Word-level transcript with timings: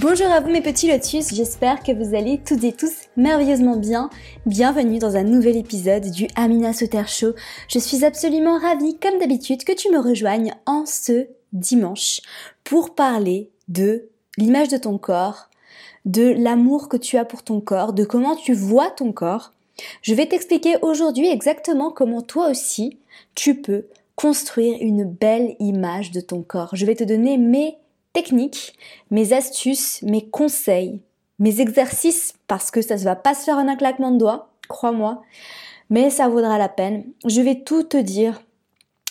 Bonjour 0.00 0.26
à 0.26 0.40
vous 0.40 0.50
mes 0.50 0.60
petits 0.60 0.90
lotus, 0.90 1.32
j'espère 1.32 1.80
que 1.80 1.92
vous 1.92 2.16
allez 2.16 2.40
toutes 2.44 2.64
et 2.64 2.72
tous 2.72 2.92
merveilleusement 3.16 3.76
bien. 3.76 4.10
Bienvenue 4.44 4.98
dans 4.98 5.14
un 5.14 5.22
nouvel 5.22 5.56
épisode 5.56 6.10
du 6.10 6.26
Amina 6.34 6.72
Soter 6.72 7.04
Show. 7.06 7.34
Je 7.68 7.78
suis 7.78 8.04
absolument 8.04 8.58
ravie, 8.58 8.98
comme 8.98 9.20
d'habitude, 9.20 9.62
que 9.62 9.72
tu 9.72 9.92
me 9.92 10.00
rejoignes 10.00 10.52
en 10.66 10.84
ce 10.84 11.28
dimanche 11.52 12.22
pour 12.64 12.96
parler 12.96 13.50
de 13.68 14.08
l'image 14.36 14.66
de 14.66 14.78
ton 14.78 14.98
corps, 14.98 15.48
de 16.04 16.34
l'amour 16.36 16.88
que 16.88 16.96
tu 16.96 17.16
as 17.16 17.24
pour 17.24 17.44
ton 17.44 17.60
corps, 17.60 17.92
de 17.92 18.04
comment 18.04 18.34
tu 18.34 18.52
vois 18.52 18.90
ton 18.90 19.12
corps. 19.12 19.52
Je 20.02 20.12
vais 20.12 20.26
t'expliquer 20.26 20.74
aujourd'hui 20.82 21.28
exactement 21.28 21.92
comment 21.92 22.22
toi 22.22 22.50
aussi 22.50 22.98
tu 23.36 23.54
peux 23.54 23.86
construire 24.16 24.76
une 24.80 25.04
belle 25.04 25.54
image 25.60 26.10
de 26.10 26.20
ton 26.20 26.42
corps. 26.42 26.70
Je 26.72 26.84
vais 26.84 26.96
te 26.96 27.04
donner 27.04 27.38
mes 27.38 27.76
techniques, 28.14 28.72
mes 29.10 29.34
astuces, 29.34 30.00
mes 30.02 30.26
conseils, 30.30 31.02
mes 31.38 31.60
exercices, 31.60 32.32
parce 32.46 32.70
que 32.70 32.80
ça 32.80 32.96
ne 32.96 33.00
va 33.00 33.16
pas 33.16 33.34
se 33.34 33.44
faire 33.44 33.58
en 33.58 33.68
un 33.68 33.76
claquement 33.76 34.12
de 34.12 34.18
doigts, 34.18 34.48
crois-moi, 34.68 35.20
mais 35.90 36.08
ça 36.08 36.28
vaudra 36.28 36.56
la 36.56 36.70
peine. 36.70 37.04
Je 37.26 37.42
vais 37.42 37.62
tout 37.62 37.82
te 37.82 37.98
dire. 37.98 38.40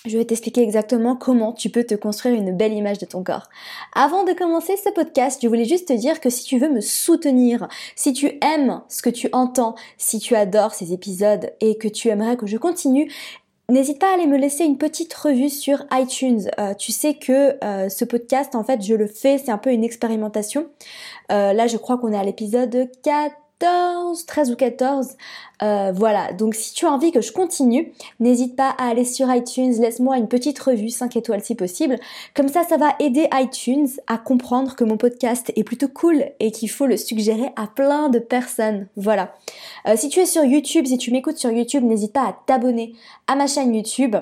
Je 0.05 0.17
vais 0.17 0.25
t'expliquer 0.25 0.61
exactement 0.61 1.15
comment 1.15 1.53
tu 1.53 1.69
peux 1.69 1.85
te 1.85 1.95
construire 1.95 2.35
une 2.35 2.57
belle 2.57 2.73
image 2.73 2.97
de 2.97 3.05
ton 3.05 3.23
corps. 3.23 3.47
Avant 3.95 4.25
de 4.25 4.33
commencer 4.33 4.75
ce 4.75 4.89
podcast, 4.89 5.39
je 5.41 5.47
voulais 5.47 5.63
juste 5.63 5.87
te 5.87 5.93
dire 5.93 6.19
que 6.19 6.29
si 6.29 6.43
tu 6.43 6.59
veux 6.59 6.69
me 6.69 6.81
soutenir, 6.81 7.69
si 7.95 8.11
tu 8.11 8.37
aimes 8.41 8.81
ce 8.89 9.01
que 9.01 9.09
tu 9.09 9.29
entends, 9.31 9.75
si 9.97 10.19
tu 10.19 10.35
adores 10.35 10.73
ces 10.73 10.91
épisodes 10.91 11.53
et 11.61 11.77
que 11.77 11.87
tu 11.87 12.09
aimerais 12.09 12.35
que 12.35 12.47
je 12.47 12.57
continue, 12.57 13.09
N'hésite 13.69 13.97
pas 13.97 14.11
à 14.11 14.15
aller 14.15 14.27
me 14.27 14.37
laisser 14.37 14.65
une 14.65 14.77
petite 14.77 15.13
revue 15.13 15.49
sur 15.49 15.85
iTunes. 15.93 16.49
Euh, 16.59 16.73
tu 16.73 16.91
sais 16.91 17.13
que 17.13 17.63
euh, 17.63 17.87
ce 17.87 18.03
podcast, 18.03 18.55
en 18.55 18.63
fait, 18.63 18.81
je 18.81 18.93
le 18.93 19.07
fais, 19.07 19.37
c'est 19.37 19.51
un 19.51 19.57
peu 19.57 19.71
une 19.71 19.85
expérimentation. 19.85 20.67
Euh, 21.31 21.53
là, 21.53 21.67
je 21.67 21.77
crois 21.77 21.97
qu'on 21.97 22.11
est 22.11 22.17
à 22.17 22.23
l'épisode 22.23 22.89
4 23.03 23.33
14, 23.63 24.25
13 24.25 24.51
ou 24.51 24.55
14. 24.57 25.17
Euh, 25.61 25.93
voilà, 25.95 26.33
donc 26.33 26.53
si 26.53 26.73
tu 26.73 26.85
as 26.85 26.91
envie 26.91 27.13
que 27.13 27.21
je 27.21 27.31
continue, 27.31 27.93
n'hésite 28.19 28.57
pas 28.57 28.75
à 28.77 28.89
aller 28.89 29.05
sur 29.05 29.33
iTunes, 29.33 29.73
laisse-moi 29.79 30.17
une 30.17 30.27
petite 30.27 30.59
revue, 30.59 30.89
5 30.89 31.15
étoiles 31.15 31.41
si 31.41 31.55
possible. 31.55 31.95
Comme 32.35 32.49
ça, 32.49 32.63
ça 32.63 32.75
va 32.75 32.93
aider 32.99 33.29
iTunes 33.33 33.87
à 34.07 34.17
comprendre 34.17 34.75
que 34.75 34.83
mon 34.83 34.97
podcast 34.97 35.53
est 35.55 35.63
plutôt 35.63 35.87
cool 35.87 36.25
et 36.41 36.51
qu'il 36.51 36.69
faut 36.69 36.87
le 36.87 36.97
suggérer 36.97 37.51
à 37.55 37.67
plein 37.67 38.09
de 38.09 38.19
personnes. 38.19 38.87
Voilà. 38.97 39.33
Euh, 39.87 39.95
si 39.95 40.09
tu 40.09 40.19
es 40.19 40.25
sur 40.25 40.43
YouTube, 40.43 40.85
si 40.85 40.97
tu 40.97 41.11
m'écoutes 41.11 41.37
sur 41.37 41.51
YouTube, 41.51 41.85
n'hésite 41.85 42.11
pas 42.11 42.27
à 42.27 42.37
t'abonner 42.45 42.93
à 43.27 43.35
ma 43.37 43.47
chaîne 43.47 43.73
YouTube 43.73 44.17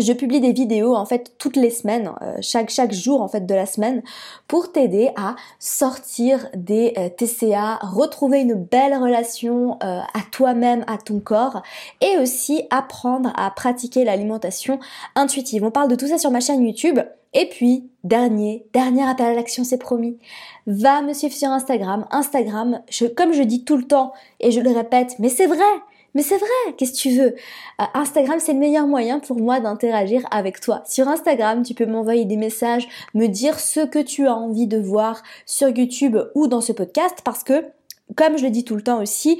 je 0.00 0.12
publie 0.12 0.40
des 0.40 0.52
vidéos 0.52 0.94
en 0.94 1.04
fait 1.04 1.32
toutes 1.38 1.56
les 1.56 1.70
semaines, 1.70 2.10
euh, 2.22 2.36
chaque, 2.40 2.70
chaque 2.70 2.92
jour 2.92 3.22
en 3.22 3.28
fait 3.28 3.46
de 3.46 3.54
la 3.54 3.66
semaine, 3.66 4.02
pour 4.48 4.72
t'aider 4.72 5.10
à 5.16 5.36
sortir 5.58 6.48
des 6.54 6.94
euh, 6.98 7.08
TCA, 7.08 7.76
retrouver 7.82 8.40
une 8.40 8.54
belle 8.54 8.94
relation 8.94 9.78
euh, 9.82 10.00
à 10.00 10.20
toi-même, 10.30 10.84
à 10.86 10.98
ton 10.98 11.20
corps, 11.20 11.62
et 12.00 12.18
aussi 12.18 12.62
apprendre 12.70 13.32
à 13.36 13.50
pratiquer 13.50 14.04
l'alimentation 14.04 14.78
intuitive. 15.14 15.64
On 15.64 15.70
parle 15.70 15.90
de 15.90 15.96
tout 15.96 16.08
ça 16.08 16.18
sur 16.18 16.30
ma 16.30 16.40
chaîne 16.40 16.64
YouTube. 16.64 17.00
Et 17.32 17.48
puis, 17.48 17.88
dernier, 18.02 18.66
dernier 18.72 19.08
appel 19.08 19.26
à 19.26 19.34
l'action, 19.34 19.62
c'est 19.62 19.78
promis. 19.78 20.18
Va 20.66 21.00
me 21.00 21.12
suivre 21.12 21.34
sur 21.34 21.48
Instagram. 21.48 22.06
Instagram, 22.10 22.82
comme 23.16 23.32
je 23.32 23.42
dis 23.42 23.64
tout 23.64 23.76
le 23.76 23.84
temps, 23.84 24.12
et 24.40 24.50
je 24.50 24.60
le 24.60 24.70
répète, 24.70 25.14
mais 25.20 25.28
c'est 25.28 25.46
vrai, 25.46 25.62
mais 26.14 26.22
c'est 26.22 26.38
vrai, 26.38 26.74
qu'est-ce 26.76 26.92
que 26.92 26.98
tu 26.98 27.10
veux? 27.10 27.34
Euh, 27.80 27.84
Instagram, 27.94 28.38
c'est 28.40 28.52
le 28.52 28.58
meilleur 28.58 28.86
moyen 28.86 29.20
pour 29.20 29.38
moi 29.38 29.60
d'interagir 29.60 30.26
avec 30.30 30.60
toi. 30.60 30.82
Sur 30.86 31.08
Instagram, 31.08 31.62
tu 31.62 31.74
peux 31.74 31.86
m'envoyer 31.86 32.24
des 32.24 32.36
messages, 32.36 32.88
me 33.14 33.26
dire 33.26 33.60
ce 33.60 33.80
que 33.80 34.00
tu 34.00 34.26
as 34.26 34.34
envie 34.34 34.66
de 34.66 34.78
voir 34.78 35.22
sur 35.46 35.68
YouTube 35.68 36.18
ou 36.34 36.46
dans 36.46 36.60
ce 36.60 36.72
podcast 36.72 37.18
parce 37.24 37.44
que, 37.44 37.64
comme 38.16 38.38
je 38.38 38.44
le 38.44 38.50
dis 38.50 38.64
tout 38.64 38.74
le 38.74 38.82
temps 38.82 39.00
aussi, 39.00 39.38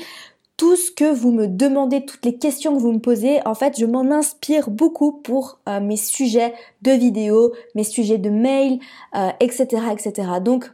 tout 0.56 0.76
ce 0.76 0.91
que 0.91 1.10
vous 1.10 1.32
me 1.32 1.47
demandez, 1.47 2.04
toutes 2.04 2.25
les 2.25 2.36
questions 2.36 2.76
que 2.76 2.81
vous 2.81 2.92
me 2.92 2.98
posez, 2.98 3.41
en 3.47 3.54
fait, 3.54 3.78
je 3.78 3.87
m'en 3.87 4.10
inspire 4.10 4.69
beaucoup 4.69 5.12
pour 5.12 5.58
euh, 5.69 5.81
mes 5.81 5.97
sujets 5.97 6.52
de 6.82 6.92
vidéos, 6.92 7.54
mes 7.75 7.82
sujets 7.82 8.19
de 8.19 8.28
mails, 8.28 8.78
etc., 9.41 9.66
euh, 9.72 9.92
etc. 9.92 10.28
Donc, 10.44 10.70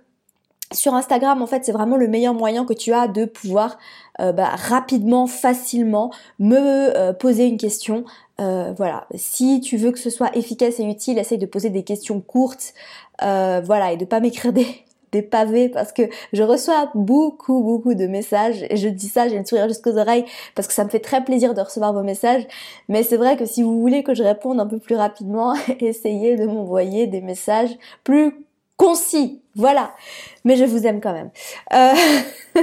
sur 0.72 0.94
Instagram, 0.94 1.42
en 1.42 1.46
fait, 1.46 1.64
c'est 1.64 1.72
vraiment 1.72 1.96
le 1.96 2.08
meilleur 2.08 2.34
moyen 2.34 2.64
que 2.64 2.72
tu 2.72 2.92
as 2.92 3.06
de 3.06 3.24
pouvoir 3.24 3.78
euh, 4.20 4.32
bah, 4.32 4.50
rapidement, 4.56 5.26
facilement 5.26 6.10
me 6.38 6.56
euh, 6.58 7.12
poser 7.12 7.46
une 7.46 7.56
question. 7.56 8.04
Euh, 8.40 8.72
voilà, 8.76 9.06
si 9.14 9.60
tu 9.60 9.76
veux 9.76 9.92
que 9.92 9.98
ce 9.98 10.10
soit 10.10 10.36
efficace 10.36 10.80
et 10.80 10.84
utile, 10.84 11.18
essaye 11.18 11.38
de 11.38 11.46
poser 11.46 11.70
des 11.70 11.84
questions 11.84 12.20
courtes, 12.20 12.74
voilà, 13.20 13.92
et 13.92 13.96
de 13.96 14.04
pas 14.04 14.20
m'écrire 14.20 14.52
des, 15.12 15.22
pavés 15.30 15.70
parce 15.70 15.92
que 15.92 16.02
je 16.34 16.42
reçois 16.42 16.90
beaucoup 16.94 17.62
beaucoup 17.62 17.94
de 17.94 18.06
messages 18.06 18.66
et 18.68 18.76
je 18.76 18.86
dis 18.86 19.08
ça, 19.08 19.28
j'ai 19.28 19.38
le 19.38 19.46
sourire 19.46 19.66
jusqu'aux 19.66 19.96
oreilles 19.96 20.26
parce 20.54 20.68
que 20.68 20.74
ça 20.74 20.84
me 20.84 20.90
fait 20.90 21.00
très 21.00 21.24
plaisir 21.24 21.54
de 21.54 21.62
recevoir 21.62 21.94
vos 21.94 22.02
messages. 22.02 22.46
Mais 22.90 23.02
c'est 23.02 23.16
vrai 23.16 23.38
que 23.38 23.46
si 23.46 23.62
vous 23.62 23.80
voulez 23.80 24.02
que 24.02 24.14
je 24.14 24.22
réponde 24.22 24.60
un 24.60 24.66
peu 24.66 24.78
plus 24.78 24.94
rapidement, 24.94 25.54
essayez 25.80 26.36
de 26.36 26.44
m'envoyer 26.44 27.06
des 27.06 27.22
messages 27.22 27.78
plus 28.04 28.45
concis, 28.76 29.42
voilà. 29.54 29.94
Mais 30.44 30.56
je 30.56 30.64
vous 30.64 30.86
aime 30.86 31.00
quand 31.00 31.12
même. 31.12 31.30
Euh... 31.72 32.62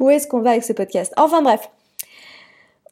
Où 0.00 0.10
est-ce 0.10 0.26
qu'on 0.26 0.40
va 0.40 0.50
avec 0.50 0.64
ce 0.64 0.72
podcast? 0.72 1.12
Enfin 1.16 1.42
bref. 1.42 1.68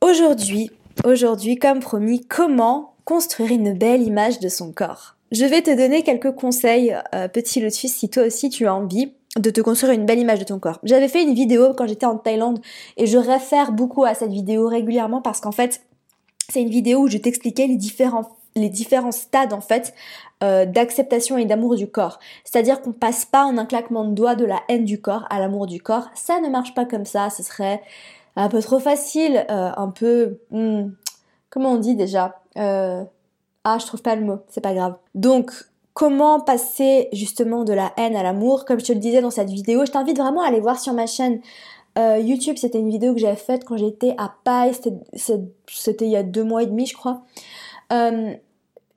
Aujourd'hui, 0.01 0.71
aujourd'hui, 1.05 1.57
comme 1.57 1.81
promis, 1.81 2.21
comment 2.27 2.95
construire 3.05 3.53
une 3.53 3.75
belle 3.75 4.03
image 4.03 4.41
de 4.41 4.49
son 4.49 4.73
corps? 4.73 5.17
Je 5.33 5.45
vais 5.45 5.63
te 5.63 5.75
donner 5.75 6.03
quelques 6.03 6.33
conseils, 6.33 6.97
euh, 7.15 7.29
petit 7.29 7.61
lotus, 7.61 7.93
si 7.93 8.09
toi 8.09 8.25
aussi 8.25 8.51
tu 8.51 8.67
as 8.67 8.75
envie 8.75 9.13
de 9.39 9.51
te 9.51 9.61
construire 9.61 9.93
une 9.93 10.07
belle 10.07 10.19
image 10.19 10.39
de 10.39 10.45
ton 10.45 10.59
corps. 10.59 10.79
J'avais 10.83 11.09
fait 11.09 11.23
une 11.23 11.35
vidéo 11.35 11.75
quand 11.75 11.87
j'étais 11.87 12.07
en 12.07 12.17
Thaïlande 12.17 12.61
et 12.97 13.07
je 13.07 13.19
réfère 13.19 13.73
beaucoup 13.73 14.05
à 14.05 14.15
cette 14.15 14.31
vidéo 14.31 14.67
régulièrement 14.69 15.21
parce 15.21 15.41
qu'en 15.41 15.53
fait, 15.53 15.83
c'est 16.49 16.63
une 16.63 16.71
vidéo 16.71 17.01
où 17.01 17.09
je 17.09 17.19
t'expliquais 17.19 17.67
les 17.67 17.77
différents 17.77 18.37
les 18.57 18.71
différents 18.71 19.13
stades 19.13 19.53
en 19.53 19.61
fait 19.61 19.93
euh, 20.45 20.67
d'acceptation 20.67 21.39
et 21.39 21.47
d'amour 21.47 21.77
du 21.77 21.91
corps. 21.91 22.19
C'est-à-dire 22.45 22.83
qu'on 22.83 22.93
passe 22.93 23.25
pas 23.25 23.47
en 23.47 23.57
un 23.57 23.65
claquement 23.65 24.05
de 24.05 24.13
doigts 24.13 24.35
de 24.35 24.45
la 24.45 24.61
haine 24.69 24.85
du 24.85 25.01
corps 25.01 25.25
à 25.31 25.41
l'amour 25.41 25.67
du 25.67 25.81
corps. 25.81 26.11
Ça 26.15 26.41
ne 26.41 26.51
marche 26.51 26.75
pas 26.75 26.85
comme 26.85 27.07
ça. 27.07 27.31
Ce 27.31 27.43
serait 27.43 27.81
un 28.37 28.51
peu 28.51 28.61
trop 28.61 28.79
facile, 28.79 29.47
euh, 29.51 29.71
un 29.75 29.89
peu 29.89 30.41
hmm, 30.51 30.91
comment 31.49 31.71
on 31.71 31.79
dit 31.79 31.95
déjà 31.95 32.43
euh, 32.59 33.03
Ah, 33.65 33.79
je 33.81 33.87
trouve 33.87 34.03
pas 34.03 34.15
le 34.15 34.27
mot. 34.27 34.41
C'est 34.49 34.61
pas 34.61 34.75
grave. 34.75 34.97
Donc 35.15 35.53
Comment 35.95 36.41
passer 36.41 37.09
justement 37.15 37.65
de 37.65 37.73
la 37.73 37.91
haine 37.97 38.15
à 38.15 38.23
l'amour? 38.23 38.67
Comme 38.67 38.79
je 38.79 38.85
te 38.85 38.93
le 38.93 38.99
disais 38.99 39.23
dans 39.23 39.31
cette 39.31 39.49
vidéo, 39.49 39.87
je 39.87 39.93
t'invite 39.93 40.19
vraiment 40.19 40.43
à 40.43 40.49
aller 40.49 40.61
voir 40.61 40.79
sur 40.79 40.93
ma 40.93 41.07
chaîne 41.07 41.41
YouTube. 41.97 42.57
C'était 42.59 42.79
une 42.79 42.91
vidéo 42.91 43.15
que 43.15 43.21
j'avais 43.21 43.35
faite 43.35 43.65
quand 43.65 43.79
j'étais 43.79 44.15
à 44.19 44.35
Paille. 44.45 44.75
C'était 45.15 46.05
il 46.05 46.11
y 46.11 46.17
a 46.17 46.23
deux 46.23 46.45
mois 46.45 46.65
et 46.65 46.67
demi, 46.67 46.85
je 46.85 46.95
crois. 46.95 47.23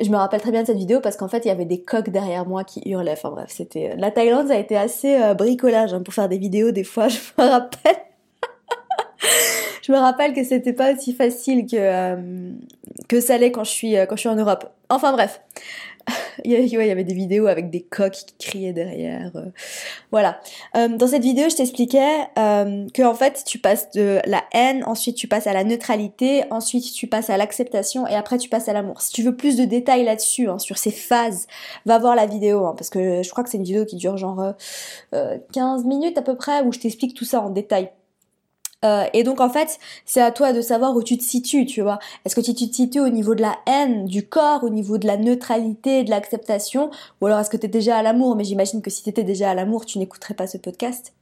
Je 0.02 0.10
me 0.10 0.16
rappelle 0.16 0.40
très 0.40 0.52
bien 0.52 0.62
de 0.62 0.68
cette 0.68 0.78
vidéo 0.78 1.02
parce 1.02 1.18
qu'en 1.18 1.28
fait, 1.28 1.46
il 1.46 1.50
y 1.50 1.52
avait 1.52 1.66
des 1.66 1.82
coqs 1.82 2.10
derrière 2.10 2.46
moi 2.46 2.64
qui 2.64 2.82
hurlaient. 2.86 3.14
Enfin 3.14 3.32
bref, 3.32 3.48
c'était... 3.50 3.96
La 3.98 4.12
Thaïlande, 4.12 4.48
ça 4.48 4.54
a 4.54 4.58
été 4.58 4.78
assez 4.78 5.22
euh, 5.22 5.34
bricolage 5.34 5.94
hein, 5.94 6.02
pour 6.02 6.14
faire 6.14 6.30
des 6.30 6.38
vidéos 6.38 6.72
des 6.72 6.84
fois, 6.86 7.08
je 7.10 7.20
me 7.38 7.50
rappelle. 7.50 7.98
je 9.82 9.92
me 9.92 9.98
rappelle 9.98 10.34
que 10.34 10.44
c'était 10.44 10.74
pas 10.74 10.94
aussi 10.94 11.14
facile 11.14 11.66
que, 11.66 11.76
euh, 11.76 12.52
que 13.10 13.20
ça 13.20 13.38
l'est 13.38 13.52
quand 13.52 13.66
je 13.66 13.72
suis, 13.72 13.98
euh, 13.98 14.06
quand 14.06 14.16
je 14.16 14.22
suis 14.22 14.30
en 14.30 14.36
Europe. 14.36 14.70
Enfin 14.90 15.12
bref. 15.12 15.42
il, 16.44 16.52
y 16.52 16.92
avait, 16.92 17.04
des 17.04 17.14
vidéos 17.14 17.48
avec 17.48 17.70
des 17.70 17.82
coqs 17.82 18.12
qui 18.12 18.34
criaient 18.38 18.74
derrière. 18.74 19.32
Euh. 19.36 19.46
voilà. 20.12 20.40
Euh, 20.76 20.88
dans 20.88 21.08
cette 21.08 21.24
vidéo, 21.24 21.50
je 21.50 21.56
t'expliquais 21.56 22.28
euh, 22.38 22.88
que 22.94 23.04
en 23.04 23.14
fait, 23.14 23.44
tu 23.46 23.60
passes 23.60 23.92
de 23.92 24.20
la 24.26 24.44
haine, 24.54 24.84
ensuite 24.86 25.16
tu 25.16 25.28
passes 25.28 25.48
à 25.48 25.54
la 25.54 25.64
neutralité, 25.64 26.44
ensuite 26.52 26.92
tu 26.94 27.08
passes 27.08 27.30
à 27.30 27.38
l'acceptation 27.38 28.08
et 28.08 28.16
après 28.16 28.38
tu 28.38 28.50
passes 28.50 28.70
à 28.70 28.74
l'amour. 28.74 29.02
Si 29.02 29.12
tu 29.12 29.24
veux 29.24 29.36
plus 29.36 29.58
de 29.58 29.66
détails 29.66 30.04
là-dessus, 30.04 30.50
hein, 30.50 30.60
sur 30.60 30.78
ces 30.78 30.92
phases, 30.92 31.48
va 31.86 32.00
voir 32.00 32.16
la 32.16 32.26
vidéo 32.26 32.66
hein, 32.66 32.74
parce 32.78 32.90
que 32.90 33.24
je 33.24 33.30
crois 33.30 33.44
que 33.44 33.50
c'est 33.50 33.58
une 33.58 33.64
vidéo 33.64 33.86
qui 33.86 33.96
dure 33.96 34.18
genre 34.18 34.54
15 35.12 35.86
minutes 35.86 36.18
à 36.18 36.22
peu 36.22 36.36
près 36.36 36.62
où 36.62 36.72
je 36.72 36.80
t'explique 36.80 37.16
tout 37.16 37.26
ça 37.26 37.42
en 37.42 37.50
détail. 37.50 37.90
Euh, 38.86 39.06
et 39.14 39.24
donc 39.24 39.42
en 39.42 39.50
fait, 39.50 39.78
c'est 40.06 40.22
à 40.22 40.32
toi 40.32 40.54
de 40.54 40.62
savoir 40.62 40.96
où 40.96 41.04
tu 41.04 41.18
te 41.18 41.24
situes, 41.24 41.66
tu 41.66 41.82
vois. 41.82 42.00
Est-ce 42.26 42.36
que 42.36 42.42
tu 42.42 42.54
te 42.54 42.60
situes 42.76 43.00
au 43.00 43.10
niveau 43.10 43.36
de 43.36 43.42
la 43.42 43.58
haine 43.66 44.06
du 44.06 44.28
corps, 44.28 44.64
au 44.64 44.70
niveau 44.70 44.98
de 44.98 45.08
la 45.08 45.18
neutralité, 45.18 46.04
de 46.04 46.10
l'acceptation, 46.10 46.90
ou 47.22 47.26
alors 47.26 47.40
est-ce 47.40 47.50
que 47.50 47.58
tu 47.58 47.66
es 47.66 47.70
déjà 47.70 47.98
à 47.98 48.04
l'amour? 48.04 48.36
Mais 48.36 48.44
j'imagine 48.44 48.82
que 48.82 48.90
si 48.90 49.04
tu 49.04 49.10
étais 49.10 49.24
déjà 49.24 49.52
à 49.52 49.54
l'amour, 49.54 49.86
tu 49.86 50.00
n'écouterais 50.00 50.34
pas 50.34 50.48
ce 50.48 50.58
podcast, 50.58 51.14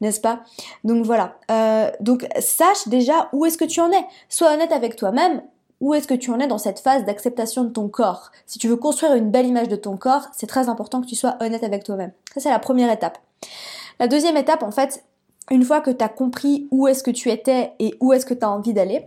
n'est-ce 0.00 0.20
pas? 0.20 0.40
Donc 0.84 1.04
voilà. 1.04 1.36
Euh, 1.50 1.90
donc 2.00 2.26
sache 2.40 2.88
déjà 2.88 3.28
où 3.32 3.44
est-ce 3.44 3.58
que 3.58 3.64
tu 3.64 3.80
en 3.80 3.90
es. 3.92 4.04
Sois 4.28 4.52
honnête 4.54 4.72
avec 4.72 4.96
toi-même. 4.96 5.42
Où 5.80 5.94
est-ce 5.94 6.06
que 6.06 6.14
tu 6.14 6.30
en 6.30 6.38
es 6.38 6.46
dans 6.46 6.58
cette 6.58 6.78
phase 6.78 7.04
d'acceptation 7.04 7.64
de 7.64 7.70
ton 7.70 7.88
corps? 7.88 8.30
Si 8.46 8.60
tu 8.60 8.68
veux 8.68 8.76
construire 8.76 9.14
une 9.14 9.32
belle 9.32 9.46
image 9.46 9.66
de 9.66 9.74
ton 9.74 9.96
corps, 9.96 10.28
c'est 10.32 10.46
très 10.46 10.68
important 10.68 11.00
que 11.00 11.08
tu 11.08 11.16
sois 11.16 11.36
honnête 11.40 11.64
avec 11.64 11.82
toi-même. 11.82 12.12
Ça, 12.32 12.38
c'est 12.38 12.50
la 12.50 12.60
première 12.60 12.88
étape. 12.92 13.18
La 13.98 14.06
deuxième 14.06 14.36
étape, 14.36 14.62
en 14.62 14.70
fait, 14.70 15.02
une 15.50 15.64
fois 15.64 15.80
que 15.80 15.90
tu 15.90 16.04
as 16.04 16.08
compris 16.08 16.68
où 16.70 16.86
est-ce 16.86 17.02
que 17.02 17.10
tu 17.10 17.30
étais 17.30 17.72
et 17.78 17.94
où 18.00 18.12
est-ce 18.12 18.26
que 18.26 18.34
tu 18.34 18.44
as 18.44 18.50
envie 18.50 18.72
d'aller, 18.72 19.06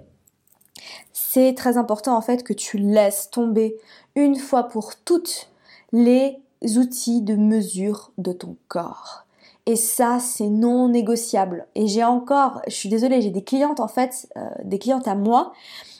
c'est 1.13 1.53
très 1.55 1.77
important 1.77 2.15
en 2.15 2.21
fait 2.21 2.43
que 2.43 2.53
tu 2.53 2.77
laisses 2.77 3.29
tomber 3.29 3.77
une 4.15 4.35
fois 4.35 4.63
pour 4.63 4.95
toutes 4.95 5.49
les 5.91 6.37
outils 6.77 7.21
de 7.21 7.35
mesure 7.35 8.11
de 8.17 8.31
ton 8.31 8.55
corps. 8.67 9.25
Et 9.65 9.75
ça, 9.75 10.19
c'est 10.19 10.49
non 10.49 10.89
négociable. 10.89 11.67
Et 11.73 11.87
j'ai 11.87 12.03
encore, 12.03 12.61
je 12.67 12.73
suis 12.73 12.89
désolée, 12.89 13.21
j'ai 13.21 13.31
des 13.31 13.43
clientes 13.43 13.79
en 13.79 13.87
fait, 13.87 14.27
euh, 14.37 14.47
des 14.63 14.77
clientes 14.77 15.07
à 15.07 15.15
moi, 15.15 15.53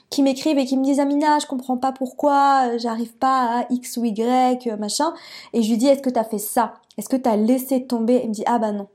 qui 0.10 0.22
m'écrivent 0.22 0.60
et 0.60 0.66
qui 0.66 0.78
me 0.78 0.84
disent 0.84 1.00
Amina, 1.00 1.40
je 1.40 1.48
comprends 1.48 1.78
pas 1.78 1.92
pourquoi, 1.92 2.78
j'arrive 2.78 3.14
pas 3.16 3.62
à 3.62 3.66
X 3.72 3.98
ou 3.98 4.06
Y, 4.06 4.68
machin. 4.78 5.14
Et 5.54 5.64
je 5.64 5.70
lui 5.70 5.78
dis, 5.78 5.88
est-ce 5.88 6.02
que 6.02 6.12
tu 6.12 6.20
as 6.20 6.24
fait 6.24 6.38
ça? 6.38 6.76
Est-ce 6.98 7.10
que 7.10 7.16
tu 7.16 7.28
as 7.28 7.36
laissé 7.36 7.88
tomber? 7.88 8.22
Elle 8.22 8.30
me 8.30 8.34
dit, 8.34 8.44
ah 8.46 8.60
bah 8.60 8.72
non. 8.72 8.88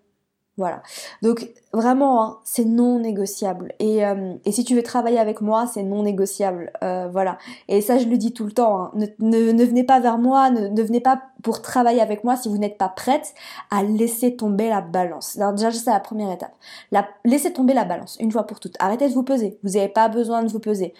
Voilà. 0.60 0.82
Donc 1.22 1.48
vraiment, 1.72 2.22
hein, 2.22 2.38
c'est 2.44 2.66
non 2.66 2.98
négociable. 2.98 3.72
Et, 3.78 4.04
euh, 4.04 4.34
et, 4.44 4.52
si 4.52 4.62
tu 4.62 4.74
veux 4.74 4.82
travailler 4.82 5.18
avec 5.18 5.40
moi, 5.40 5.66
c'est 5.66 5.82
non 5.82 6.02
négociable. 6.02 6.70
Euh, 6.84 7.08
voilà. 7.10 7.38
Et 7.68 7.80
ça, 7.80 7.96
je 7.96 8.06
le 8.06 8.18
dis 8.18 8.34
tout 8.34 8.44
le 8.44 8.52
temps. 8.52 8.78
Hein. 8.78 8.90
Ne, 9.20 9.52
ne, 9.52 9.64
venez 9.64 9.84
pas 9.84 10.00
vers 10.00 10.18
moi, 10.18 10.50
ne, 10.50 10.68
ne, 10.68 10.82
venez 10.82 11.00
pas 11.00 11.22
pour 11.42 11.62
travailler 11.62 12.02
avec 12.02 12.24
moi 12.24 12.36
si 12.36 12.50
vous 12.50 12.58
n'êtes 12.58 12.76
pas 12.76 12.90
prête 12.90 13.32
à 13.70 13.82
laisser 13.82 14.36
tomber 14.36 14.68
la 14.68 14.82
balance. 14.82 15.38
Alors 15.38 15.54
déjà, 15.54 15.72
c'est 15.72 15.90
la 15.90 15.98
première 15.98 16.30
étape. 16.30 16.52
La, 16.92 17.08
laissez 17.24 17.54
tomber 17.54 17.72
la 17.72 17.86
balance, 17.86 18.18
une 18.20 18.30
fois 18.30 18.46
pour 18.46 18.60
toutes. 18.60 18.76
Arrêtez 18.80 19.08
de 19.08 19.14
vous 19.14 19.22
peser. 19.22 19.58
Vous 19.62 19.70
n'avez 19.70 19.88
pas 19.88 20.10
besoin 20.10 20.42
de 20.42 20.48
vous 20.50 20.60
peser. 20.60 20.92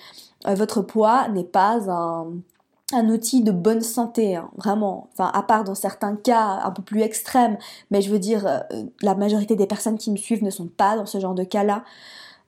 Euh, 0.47 0.55
votre 0.55 0.81
poids 0.81 1.29
n'est 1.29 1.45
pas 1.45 1.91
un 1.91 2.29
un 2.93 3.09
outil 3.09 3.43
de 3.43 3.53
bonne 3.53 3.81
santé, 3.81 4.37
hein, 4.37 4.51
vraiment. 4.57 5.09
Enfin, 5.13 5.31
à 5.33 5.43
part 5.43 5.65
dans 5.65 5.75
certains 5.75 6.17
cas 6.17 6.61
un 6.65 6.71
peu 6.71 6.83
plus 6.83 7.03
extrêmes, 7.03 7.59
mais 7.91 8.03
je 8.03 8.11
veux 8.11 8.19
dire, 8.19 8.47
euh, 8.47 8.61
la 9.03 9.15
majorité 9.15 9.57
des 9.57 9.67
personnes 9.67 9.99
qui 9.99 10.11
me 10.11 10.17
suivent 10.17 10.45
ne 10.45 10.51
sont 10.51 10.69
pas 10.69 10.97
dans 10.97 11.07
ce 11.07 11.19
genre 11.21 11.35
de 11.35 11.45
cas-là. 11.45 11.85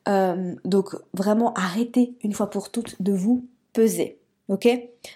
Euh, 0.08 0.54
donc 0.64 0.96
vraiment, 1.14 1.52
arrêtez 1.54 2.16
une 2.22 2.32
fois 2.32 2.50
pour 2.50 2.70
toutes 2.70 3.00
de 3.00 3.12
vous 3.12 3.46
peser 3.72 4.21
ok? 4.48 4.68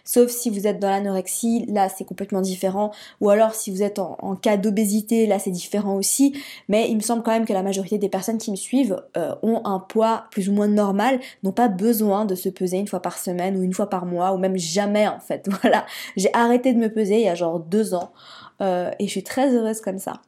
Sauf 0.05 0.31
si 0.31 0.51
vous 0.51 0.67
êtes 0.67 0.79
dans 0.79 0.91
l'anorexie, 0.91 1.67
là 1.69 1.89
c'est 1.89 2.05
complètement 2.05 2.41
différent. 2.41 2.93
Ou 3.21 3.31
alors 3.31 3.55
si 3.55 3.71
vous 3.71 3.83
êtes 3.83 3.99
en, 3.99 4.37
cas 4.37 4.57
d'obésité, 4.57 5.27
là 5.27 5.39
c'est 5.39 5.51
différent 5.51 5.97
aussi. 5.97 6.41
Mais 6.69 6.89
il 6.91 6.97
me 6.97 7.01
semble 7.01 7.23
quand 7.23 7.33
même 7.33 7.45
que 7.45 7.53
la 7.53 7.63
majorité 7.63 7.99
des 7.99 8.09
personnes 8.09 8.39
qui 8.39 8.51
me 8.51 8.57
suivent 8.57 9.03
euh, 9.17 9.35
ont 9.43 9.63
un 9.65 9.79
poids 9.79 10.25
plus 10.31 10.49
ou 10.49 10.53
moins 10.53 10.69
normal, 10.69 11.21
n'ont 11.43 11.53
pas 11.53 11.69
besoin 11.69 12.25
de 12.25 12.35
se 12.35 12.49
peser 12.49 12.79
une 12.79 12.89
fois 12.89 13.01
par 13.01 13.19
semaine 13.19 13.57
ou 13.57 13.63
une 13.63 13.75
fois 13.75 13.89
par 13.89 14.07
mois 14.07 14.33
ou 14.33 14.39
même 14.39 14.57
jamais 14.57 15.07
en 15.09 15.21
fait. 15.21 15.49
Voilà, 15.63 15.87
j'ai 16.17 16.33
arrêté 16.35 16.75
de 16.75 16.79
me 16.79 16.93
peser 16.93 17.17
il 17.17 17.25
y 17.25 17.29
a 17.29 17.35
genre 17.35 17.59
deux 17.59 17.95
ans 17.95 18.13
euh, 18.61 18.91
et 18.99 19.07
je 19.07 19.11
suis 19.11 19.23
très 19.23 19.55
heureuse 19.55 19.81
comme 19.81 19.99
ça. 19.99 20.21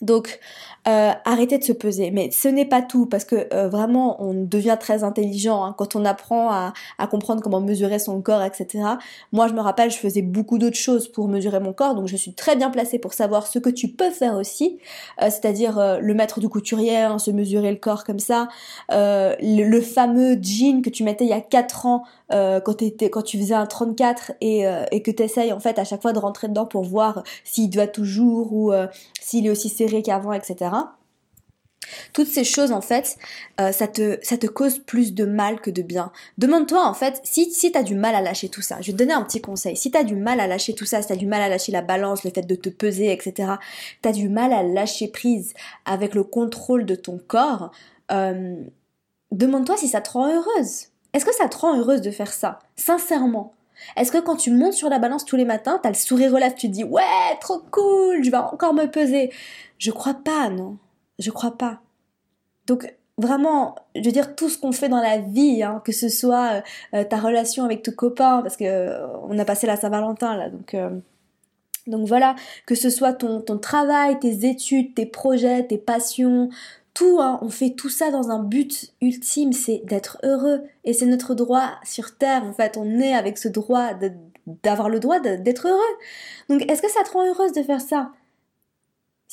Donc 0.00 0.40
euh, 0.88 1.12
arrêtez 1.24 1.58
de 1.58 1.64
se 1.64 1.72
peser. 1.72 2.10
Mais 2.10 2.32
ce 2.32 2.48
n'est 2.48 2.64
pas 2.64 2.82
tout, 2.82 3.06
parce 3.06 3.24
que 3.24 3.46
euh, 3.54 3.68
vraiment 3.68 4.20
on 4.20 4.34
devient 4.34 4.76
très 4.80 5.04
intelligent 5.04 5.62
hein, 5.62 5.74
quand 5.78 5.94
on 5.94 6.04
apprend 6.04 6.50
à, 6.50 6.72
comprendre 7.06 7.40
comment 7.40 7.60
mesurer 7.60 8.00
son 8.00 8.20
corps, 8.20 8.42
etc. 8.42 8.84
Moi 9.30 9.46
je 9.46 9.52
me 9.52 9.60
rappelle, 9.60 9.90
je 9.90 9.96
faisais 9.96 10.22
beaucoup 10.22 10.58
d'autres 10.58 10.76
choses 10.76 11.06
pour 11.06 11.28
mesurer 11.28 11.60
mon 11.60 11.72
corps, 11.72 11.94
donc 11.94 12.08
je 12.08 12.16
suis 12.16 12.34
très 12.34 12.56
bien 12.56 12.70
placée 12.70 12.98
pour 12.98 13.12
savoir 13.12 13.46
ce 13.46 13.58
que 13.60 13.70
tu 13.70 13.88
peux 13.88 14.10
faire 14.10 14.34
aussi, 14.34 14.78
euh, 15.20 15.26
c'est-à-dire 15.26 15.98
le 16.00 16.14
mettre 16.14 16.40
du 16.40 16.48
couturier, 16.48 16.96
hein, 16.96 17.18
se 17.18 17.30
mesurer 17.30 17.70
le 17.70 17.76
corps 17.76 18.04
comme 18.04 18.18
ça, 18.18 18.48
le, 18.90 19.80
fameux 19.80 20.36
jean 20.40 20.82
que 20.82 20.90
tu 20.90 21.04
mettais 21.04 21.24
il 21.24 21.30
y 21.30 21.34
a 21.34 21.40
4 21.40 21.86
ans 21.86 22.04
quand, 22.30 22.82
étais, 22.82 23.10
quand 23.10 23.22
tu 23.22 23.38
faisais 23.38 23.54
un 23.54 23.66
34 23.66 24.32
et, 24.40 24.64
et 24.90 25.02
que 25.02 25.10
tu 25.10 25.22
essayes 25.22 25.52
en 25.52 25.60
fait 25.60 25.78
à 25.78 25.84
chaque 25.84 26.02
fois 26.02 26.12
de 26.12 26.18
rentrer 26.18 26.48
dedans 26.48 26.66
pour 26.66 26.82
voir 26.82 27.22
s'il 27.44 27.68
doit 27.68 27.86
toujours 27.86 28.52
ou 28.52 28.72
s'il 29.20 29.46
est 29.46 29.50
aussi 29.50 29.68
serré 29.68 30.02
qu'avant, 30.02 30.32
etc. 30.32 30.71
Toutes 32.12 32.28
ces 32.28 32.44
choses, 32.44 32.72
en 32.72 32.80
fait, 32.80 33.16
euh, 33.60 33.72
ça, 33.72 33.88
te, 33.88 34.18
ça 34.22 34.36
te 34.36 34.46
cause 34.46 34.78
plus 34.78 35.14
de 35.14 35.24
mal 35.24 35.60
que 35.60 35.70
de 35.70 35.82
bien. 35.82 36.12
Demande-toi, 36.38 36.86
en 36.86 36.94
fait, 36.94 37.20
si, 37.24 37.52
si 37.52 37.72
tu 37.72 37.82
du 37.82 37.94
mal 37.94 38.14
à 38.14 38.20
lâcher 38.20 38.48
tout 38.48 38.62
ça, 38.62 38.76
je 38.80 38.86
vais 38.86 38.92
te 38.92 38.98
donner 38.98 39.12
un 39.12 39.22
petit 39.22 39.40
conseil. 39.40 39.76
Si 39.76 39.90
tu 39.90 39.98
as 39.98 40.04
du 40.04 40.16
mal 40.16 40.40
à 40.40 40.46
lâcher 40.46 40.74
tout 40.74 40.84
ça, 40.84 41.00
si 41.00 41.08
tu 41.08 41.12
as 41.12 41.16
du 41.16 41.26
mal 41.26 41.42
à 41.42 41.48
lâcher 41.48 41.72
la 41.72 41.82
balance, 41.82 42.24
le 42.24 42.30
fait 42.30 42.46
de 42.46 42.54
te 42.54 42.68
peser, 42.68 43.12
etc., 43.12 43.52
tu 44.02 44.08
as 44.08 44.12
du 44.12 44.28
mal 44.28 44.52
à 44.52 44.62
lâcher 44.62 45.08
prise 45.08 45.54
avec 45.84 46.14
le 46.14 46.24
contrôle 46.24 46.86
de 46.86 46.94
ton 46.94 47.18
corps, 47.18 47.70
euh, 48.10 48.56
demande-toi 49.30 49.76
si 49.76 49.88
ça 49.88 50.00
te 50.00 50.10
rend 50.10 50.28
heureuse. 50.28 50.88
Est-ce 51.12 51.24
que 51.24 51.34
ça 51.34 51.48
te 51.48 51.56
rend 51.58 51.78
heureuse 51.78 52.00
de 52.00 52.10
faire 52.10 52.32
ça 52.32 52.60
Sincèrement? 52.76 53.52
Est-ce 53.96 54.12
que 54.12 54.18
quand 54.18 54.36
tu 54.36 54.50
montes 54.50 54.74
sur 54.74 54.88
la 54.88 54.98
balance 54.98 55.24
tous 55.24 55.36
les 55.36 55.44
matins, 55.44 55.80
t'as 55.82 55.88
le 55.88 55.94
sourire 55.94 56.32
relève, 56.32 56.54
tu 56.54 56.68
te 56.68 56.72
dis 56.72 56.84
ouais, 56.84 57.02
trop 57.40 57.60
cool, 57.70 58.22
je 58.22 58.30
vais 58.30 58.36
encore 58.36 58.74
me 58.74 58.86
peser? 58.86 59.30
Je 59.78 59.90
crois 59.90 60.14
pas, 60.14 60.48
non. 60.48 60.76
Je 61.22 61.30
crois 61.30 61.56
pas. 61.56 61.80
Donc 62.66 62.92
vraiment, 63.18 63.76
je 63.94 64.02
veux 64.02 64.12
dire 64.12 64.34
tout 64.34 64.48
ce 64.48 64.58
qu'on 64.58 64.72
fait 64.72 64.88
dans 64.88 65.00
la 65.00 65.18
vie, 65.18 65.62
hein, 65.62 65.80
que 65.84 65.92
ce 65.92 66.08
soit 66.08 66.54
euh, 66.54 66.60
euh, 66.94 67.04
ta 67.04 67.18
relation 67.18 67.64
avec 67.64 67.82
ton 67.82 67.92
copain, 67.92 68.42
parce 68.42 68.56
que 68.56 68.64
euh, 68.64 69.06
on 69.28 69.38
a 69.38 69.44
passé 69.44 69.66
la 69.66 69.76
Saint-Valentin 69.76 70.36
là, 70.36 70.50
donc 71.88 72.06
voilà, 72.06 72.36
que 72.64 72.76
ce 72.76 72.90
soit 72.90 73.12
ton, 73.12 73.40
ton 73.40 73.58
travail, 73.58 74.18
tes 74.20 74.48
études, 74.48 74.94
tes 74.94 75.06
projets, 75.06 75.66
tes 75.66 75.78
passions, 75.78 76.48
tout, 76.94 77.18
hein, 77.20 77.40
on 77.42 77.48
fait 77.48 77.70
tout 77.70 77.88
ça 77.88 78.10
dans 78.10 78.30
un 78.30 78.38
but 78.38 78.92
ultime, 79.00 79.52
c'est 79.52 79.82
d'être 79.84 80.18
heureux. 80.22 80.62
Et 80.84 80.92
c'est 80.92 81.06
notre 81.06 81.34
droit 81.34 81.72
sur 81.84 82.16
Terre, 82.16 82.44
en 82.44 82.52
fait, 82.52 82.76
on 82.76 83.00
est 83.00 83.14
avec 83.14 83.38
ce 83.38 83.48
droit 83.48 83.90
d'avoir 84.62 84.88
le 84.88 85.00
droit 85.00 85.18
d'être 85.18 85.66
heureux. 85.68 85.80
Donc 86.48 86.70
est-ce 86.70 86.82
que 86.82 86.90
ça 86.90 87.02
te 87.02 87.10
rend 87.10 87.26
heureuse 87.26 87.52
de 87.52 87.62
faire 87.62 87.80
ça? 87.80 88.12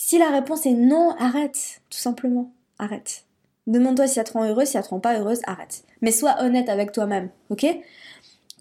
Si 0.10 0.18
la 0.18 0.32
réponse 0.32 0.66
est 0.66 0.74
non, 0.74 1.12
arrête, 1.20 1.82
tout 1.92 2.00
simplement, 2.00 2.52
arrête. 2.80 3.26
Demande-toi 3.68 4.08
si 4.08 4.16
ça 4.16 4.24
te 4.24 4.34
rend 4.34 4.44
heureuse, 4.44 4.66
si 4.66 4.74
ça 4.74 4.82
te 4.82 4.90
rend 4.90 5.00
pas 5.00 5.20
heureuse, 5.20 5.42
arrête. 5.46 5.84
Mais 6.02 6.12
sois 6.12 6.42
honnête 6.42 6.68
avec 6.68 6.92
toi-même, 6.92 7.30
ok? 7.52 7.68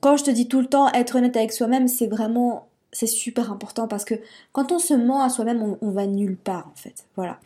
Quand 0.02 0.18
je 0.18 0.24
te 0.24 0.30
dis 0.30 0.46
tout 0.46 0.60
le 0.60 0.66
temps 0.66 0.92
être 0.92 1.16
honnête 1.16 1.38
avec 1.38 1.52
soi-même, 1.52 1.88
c'est 1.88 2.06
vraiment, 2.06 2.68
c'est 2.92 3.06
super 3.06 3.50
important 3.50 3.88
parce 3.88 4.04
que 4.04 4.16
quand 4.52 4.72
on 4.72 4.78
se 4.78 4.92
ment 4.92 5.22
à 5.22 5.30
soi-même, 5.30 5.62
on, 5.62 5.78
on, 5.80 5.90
va 5.90 6.06
nulle 6.06 6.36
part 6.36 6.68
en 6.70 6.76
fait. 6.76 7.06
Voilà. 7.16 7.40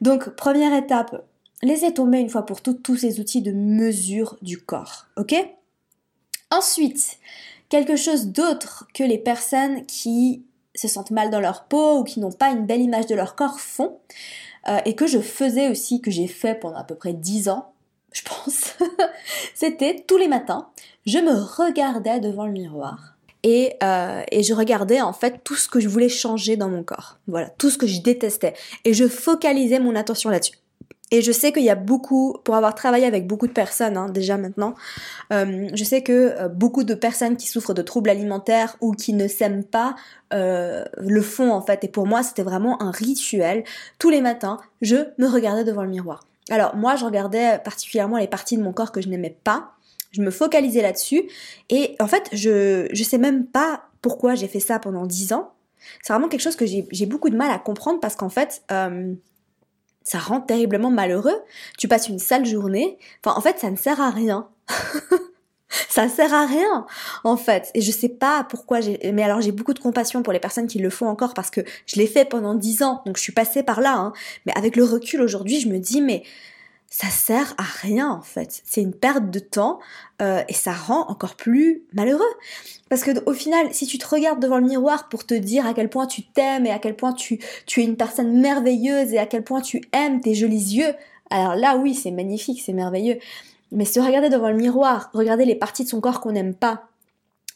Donc 0.00 0.28
première 0.36 0.72
étape, 0.72 1.26
laissez 1.60 1.92
tomber 1.92 2.20
une 2.20 2.30
fois 2.30 2.46
pour 2.46 2.62
toutes 2.62 2.84
tous 2.84 2.98
ces 2.98 3.18
outils 3.18 3.42
de 3.42 3.50
mesure 3.50 4.36
du 4.42 4.58
corps, 4.58 5.08
ok? 5.16 5.34
Ensuite, 6.52 7.18
quelque 7.68 7.96
chose 7.96 8.28
d'autre 8.28 8.86
que 8.94 9.02
les 9.02 9.18
personnes 9.18 9.84
qui 9.86 10.44
se 10.74 10.88
sentent 10.88 11.10
mal 11.10 11.30
dans 11.30 11.40
leur 11.40 11.64
peau 11.64 11.98
ou 11.98 12.04
qui 12.04 12.20
n'ont 12.20 12.32
pas 12.32 12.50
une 12.50 12.66
belle 12.66 12.80
image 12.80 13.06
de 13.06 13.14
leur 13.14 13.34
corps 13.34 13.60
font, 13.60 13.98
euh, 14.68 14.78
et 14.84 14.94
que 14.94 15.06
je 15.06 15.18
faisais 15.18 15.68
aussi, 15.68 16.00
que 16.00 16.10
j'ai 16.10 16.26
fait 16.26 16.54
pendant 16.54 16.78
à 16.78 16.84
peu 16.84 16.94
près 16.94 17.12
10 17.12 17.48
ans, 17.48 17.72
je 18.12 18.22
pense, 18.22 18.74
c'était 19.54 20.04
tous 20.06 20.16
les 20.16 20.28
matins, 20.28 20.68
je 21.06 21.18
me 21.18 21.32
regardais 21.32 22.20
devant 22.20 22.46
le 22.46 22.52
miroir. 22.52 23.16
Et, 23.42 23.76
euh, 23.82 24.22
et, 24.30 24.42
je 24.42 24.52
regardais 24.52 25.00
en 25.00 25.14
fait 25.14 25.42
tout 25.42 25.54
ce 25.54 25.66
que 25.66 25.80
je 25.80 25.88
voulais 25.88 26.10
changer 26.10 26.58
dans 26.58 26.68
mon 26.68 26.82
corps. 26.82 27.18
Voilà, 27.26 27.48
tout 27.48 27.70
ce 27.70 27.78
que 27.78 27.86
je 27.86 28.02
détestais. 28.02 28.52
Et 28.84 28.92
je 28.92 29.08
focalisais 29.08 29.80
mon 29.80 29.96
attention 29.96 30.28
là-dessus. 30.28 30.59
Et 31.10 31.22
je 31.22 31.32
sais 31.32 31.52
qu'il 31.52 31.64
y 31.64 31.70
a 31.70 31.74
beaucoup, 31.74 32.36
pour 32.44 32.54
avoir 32.54 32.74
travaillé 32.74 33.04
avec 33.04 33.26
beaucoup 33.26 33.48
de 33.48 33.52
personnes 33.52 33.96
hein, 33.96 34.08
déjà 34.08 34.36
maintenant, 34.36 34.74
euh, 35.32 35.68
je 35.74 35.84
sais 35.84 36.02
que 36.02 36.12
euh, 36.38 36.48
beaucoup 36.48 36.84
de 36.84 36.94
personnes 36.94 37.36
qui 37.36 37.48
souffrent 37.48 37.74
de 37.74 37.82
troubles 37.82 38.10
alimentaires 38.10 38.76
ou 38.80 38.92
qui 38.92 39.12
ne 39.12 39.26
s'aiment 39.26 39.64
pas 39.64 39.96
euh, 40.32 40.84
le 40.98 41.20
font 41.20 41.50
en 41.52 41.62
fait. 41.62 41.82
Et 41.84 41.88
pour 41.88 42.06
moi, 42.06 42.22
c'était 42.22 42.42
vraiment 42.42 42.80
un 42.82 42.92
rituel. 42.92 43.64
Tous 43.98 44.10
les 44.10 44.20
matins, 44.20 44.58
je 44.82 44.96
me 45.18 45.26
regardais 45.26 45.64
devant 45.64 45.82
le 45.82 45.90
miroir. 45.90 46.24
Alors 46.48 46.76
moi, 46.76 46.96
je 46.96 47.04
regardais 47.04 47.58
particulièrement 47.64 48.18
les 48.18 48.28
parties 48.28 48.56
de 48.56 48.62
mon 48.62 48.72
corps 48.72 48.92
que 48.92 49.00
je 49.00 49.08
n'aimais 49.08 49.36
pas. 49.42 49.72
Je 50.12 50.22
me 50.22 50.30
focalisais 50.30 50.82
là-dessus. 50.82 51.28
Et 51.70 51.96
en 52.00 52.06
fait, 52.06 52.28
je 52.32 52.88
je 52.92 53.04
sais 53.04 53.18
même 53.18 53.46
pas 53.46 53.84
pourquoi 54.02 54.34
j'ai 54.34 54.48
fait 54.48 54.60
ça 54.60 54.78
pendant 54.78 55.06
dix 55.06 55.32
ans. 55.32 55.52
C'est 56.02 56.12
vraiment 56.12 56.28
quelque 56.28 56.42
chose 56.42 56.56
que 56.56 56.66
j'ai 56.66 57.06
beaucoup 57.06 57.30
de 57.30 57.36
mal 57.36 57.50
à 57.50 57.58
comprendre 57.58 58.00
parce 58.00 58.14
qu'en 58.14 58.28
fait, 58.28 58.62
ça 60.10 60.18
rend 60.18 60.40
terriblement 60.40 60.90
malheureux. 60.90 61.40
Tu 61.78 61.86
passes 61.86 62.08
une 62.08 62.18
sale 62.18 62.44
journée. 62.44 62.98
Enfin, 63.24 63.38
en 63.38 63.40
fait, 63.40 63.60
ça 63.60 63.70
ne 63.70 63.76
sert 63.76 64.00
à 64.00 64.10
rien. 64.10 64.48
ça 65.88 66.08
sert 66.08 66.34
à 66.34 66.46
rien, 66.46 66.84
en 67.22 67.36
fait. 67.36 67.70
Et 67.74 67.80
je 67.80 67.92
sais 67.92 68.08
pas 68.08 68.42
pourquoi 68.42 68.80
j'ai, 68.80 68.98
mais 69.12 69.22
alors 69.22 69.40
j'ai 69.40 69.52
beaucoup 69.52 69.72
de 69.72 69.78
compassion 69.78 70.24
pour 70.24 70.32
les 70.32 70.40
personnes 70.40 70.66
qui 70.66 70.80
le 70.80 70.90
font 70.90 71.06
encore 71.06 71.32
parce 71.32 71.50
que 71.50 71.60
je 71.86 71.94
l'ai 71.94 72.08
fait 72.08 72.24
pendant 72.24 72.54
dix 72.54 72.82
ans, 72.82 73.02
donc 73.06 73.18
je 73.18 73.22
suis 73.22 73.32
passée 73.32 73.62
par 73.62 73.80
là, 73.80 73.94
hein. 73.98 74.12
Mais 74.46 74.52
avec 74.56 74.74
le 74.74 74.82
recul 74.82 75.22
aujourd'hui, 75.22 75.60
je 75.60 75.68
me 75.68 75.78
dis, 75.78 76.00
mais 76.00 76.24
ça 76.90 77.08
sert 77.08 77.54
à 77.56 77.62
rien 77.62 78.10
en 78.10 78.20
fait. 78.20 78.62
C'est 78.64 78.82
une 78.82 78.92
perte 78.92 79.30
de 79.30 79.38
temps 79.38 79.78
euh, 80.20 80.42
et 80.48 80.52
ça 80.52 80.72
rend 80.72 81.08
encore 81.08 81.36
plus 81.36 81.84
malheureux. 81.92 82.22
Parce 82.88 83.04
que 83.04 83.12
au 83.26 83.32
final, 83.32 83.68
si 83.72 83.86
tu 83.86 83.96
te 83.96 84.06
regardes 84.08 84.42
devant 84.42 84.58
le 84.58 84.66
miroir 84.66 85.08
pour 85.08 85.24
te 85.24 85.34
dire 85.34 85.64
à 85.66 85.72
quel 85.72 85.88
point 85.88 86.06
tu 86.06 86.24
t'aimes 86.24 86.66
et 86.66 86.70
à 86.70 86.80
quel 86.80 86.96
point 86.96 87.12
tu, 87.12 87.38
tu 87.66 87.80
es 87.80 87.84
une 87.84 87.96
personne 87.96 88.40
merveilleuse 88.40 89.14
et 89.14 89.18
à 89.18 89.26
quel 89.26 89.44
point 89.44 89.60
tu 89.60 89.82
aimes 89.92 90.20
tes 90.20 90.34
jolis 90.34 90.74
yeux, 90.74 90.92
alors 91.30 91.54
là 91.54 91.76
oui, 91.76 91.94
c'est 91.94 92.10
magnifique, 92.10 92.60
c'est 92.60 92.72
merveilleux. 92.72 93.18
Mais 93.70 93.84
se 93.84 94.00
regarder 94.00 94.28
devant 94.28 94.50
le 94.50 94.56
miroir, 94.56 95.10
regarder 95.14 95.44
les 95.44 95.54
parties 95.54 95.84
de 95.84 95.88
son 95.88 96.00
corps 96.00 96.20
qu'on 96.20 96.32
n'aime 96.32 96.54
pas, 96.54 96.89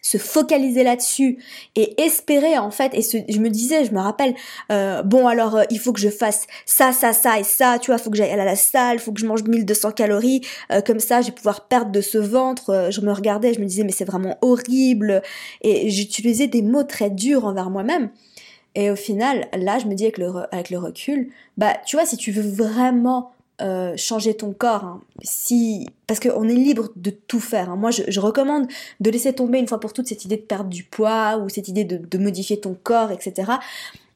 se 0.04 0.18
focaliser 0.18 0.84
là-dessus 0.84 1.38
et 1.76 2.00
espérer 2.02 2.58
en 2.58 2.70
fait 2.70 2.92
et 2.94 3.00
je 3.00 3.38
me 3.40 3.49
disais 3.49 3.87
je 3.87 3.92
me 3.92 4.00
rappelle 4.00 4.34
euh, 4.70 5.02
bon 5.02 5.26
alors 5.26 5.56
euh, 5.56 5.62
il 5.70 5.78
faut 5.78 5.94
que 5.94 6.00
je 6.00 6.11
fasse 6.11 6.46
ça 6.66 6.92
ça 6.92 7.14
ça 7.14 7.40
et 7.40 7.42
ça 7.42 7.78
tu 7.80 7.90
vois 7.90 7.96
faut 7.96 8.11
que 8.11 8.16
j'aille 8.18 8.30
à 8.30 8.37
la 8.37 8.54
salle 8.54 8.99
faut 8.99 9.12
que 9.12 9.20
je 9.20 9.26
mange 9.26 9.44
1200 9.44 9.92
calories 9.92 10.42
euh, 10.70 10.82
comme 10.82 11.00
ça 11.00 11.23
je 11.23 11.28
vais 11.28 11.32
pouvoir 11.32 11.66
perdre 11.68 11.90
de 11.90 12.02
ce 12.02 12.18
ventre. 12.18 12.88
Je 12.90 13.00
me 13.00 13.12
regardais 13.12 13.54
je 13.54 13.61
me 13.61 13.64
disais 13.64 13.82
mais 13.82 13.92
c'est 13.92 14.04
vraiment 14.04 14.37
horrible 14.42 15.23
et 15.62 15.88
j'utilisais 15.88 16.49
des 16.49 16.61
mots 16.61 16.84
très 16.84 17.08
durs 17.08 17.46
envers 17.46 17.70
moi-même. 17.70 18.11
Et 18.75 18.90
au 18.90 18.96
final 18.96 19.49
là 19.56 19.78
je 19.78 19.87
me 19.87 19.94
dis 19.94 20.04
avec 20.04 20.18
le, 20.18 20.30
avec 20.52 20.68
le 20.68 20.78
recul 20.78 21.30
bah 21.56 21.73
tu 21.87 21.96
vois 21.96 22.04
si 22.04 22.18
tu 22.18 22.30
veux 22.30 22.46
vraiment 22.46 23.34
euh, 23.62 23.96
changer 23.96 24.34
ton 24.34 24.52
corps. 24.52 24.84
Hein. 24.84 25.00
Si, 25.23 25.88
parce 26.08 26.18
qu'on 26.18 26.49
est 26.49 26.54
libre 26.54 26.88
de 26.96 27.11
tout 27.11 27.38
faire. 27.38 27.70
Hein. 27.70 27.76
Moi, 27.76 27.92
je, 27.92 28.18
recommande 28.18 28.66
de 28.99 29.11
laisser 29.11 29.32
tomber 29.32 29.61
une 29.61 29.68
fois 29.68 29.78
pour 29.78 29.92
toutes 29.92 30.08
cette 30.08 30.25
idée 30.25 30.37
de 30.37 30.42
perdre 30.42 30.70
du 30.70 30.82
poids 30.82 31.37
ou 31.37 31.49
cette 31.49 31.68
idée 31.68 31.84
de, 31.84 32.18
modifier 32.18 32.58
ton 32.58 32.75
corps, 32.75 33.12
etc. 33.12 33.52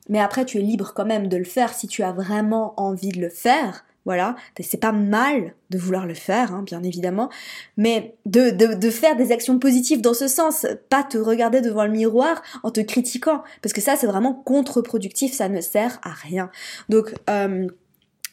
Mais 0.08 0.18
après, 0.18 0.44
tu 0.44 0.58
es 0.58 0.60
libre 0.60 0.92
quand 0.92 1.04
même 1.04 1.28
de 1.28 1.36
le 1.36 1.44
faire 1.44 1.72
si 1.72 1.86
tu 1.86 2.02
as 2.02 2.10
vraiment 2.10 2.74
envie 2.76 3.10
de 3.10 3.20
le 3.20 3.28
faire. 3.28 3.84
Voilà, 4.04 4.36
c'est 4.58 4.80
pas 4.80 4.92
mal 4.92 5.54
de 5.68 5.78
vouloir 5.78 6.06
le 6.06 6.14
faire, 6.14 6.54
hein, 6.54 6.62
bien 6.64 6.82
évidemment, 6.82 7.28
mais 7.76 8.14
de, 8.24 8.50
de, 8.50 8.90
faire 8.90 9.16
des 9.16 9.32
actions 9.32 9.58
positives 9.58 10.00
dans 10.00 10.14
ce 10.14 10.28
sens, 10.28 10.66
pas 10.88 11.02
te 11.02 11.18
regarder 11.18 11.60
devant 11.60 11.84
le 11.84 11.90
miroir 11.90 12.42
en 12.62 12.70
te 12.70 12.80
critiquant, 12.80 13.42
parce 13.60 13.74
que 13.74 13.82
ça 13.82 13.96
c'est 13.96 14.06
vraiment 14.06 14.32
contre-productif, 14.32 15.34
ça 15.34 15.50
ne 15.50 15.60
sert 15.60 16.00
à 16.02 16.12
rien. 16.12 16.50
Donc 16.88 17.12
euh, 17.28 17.68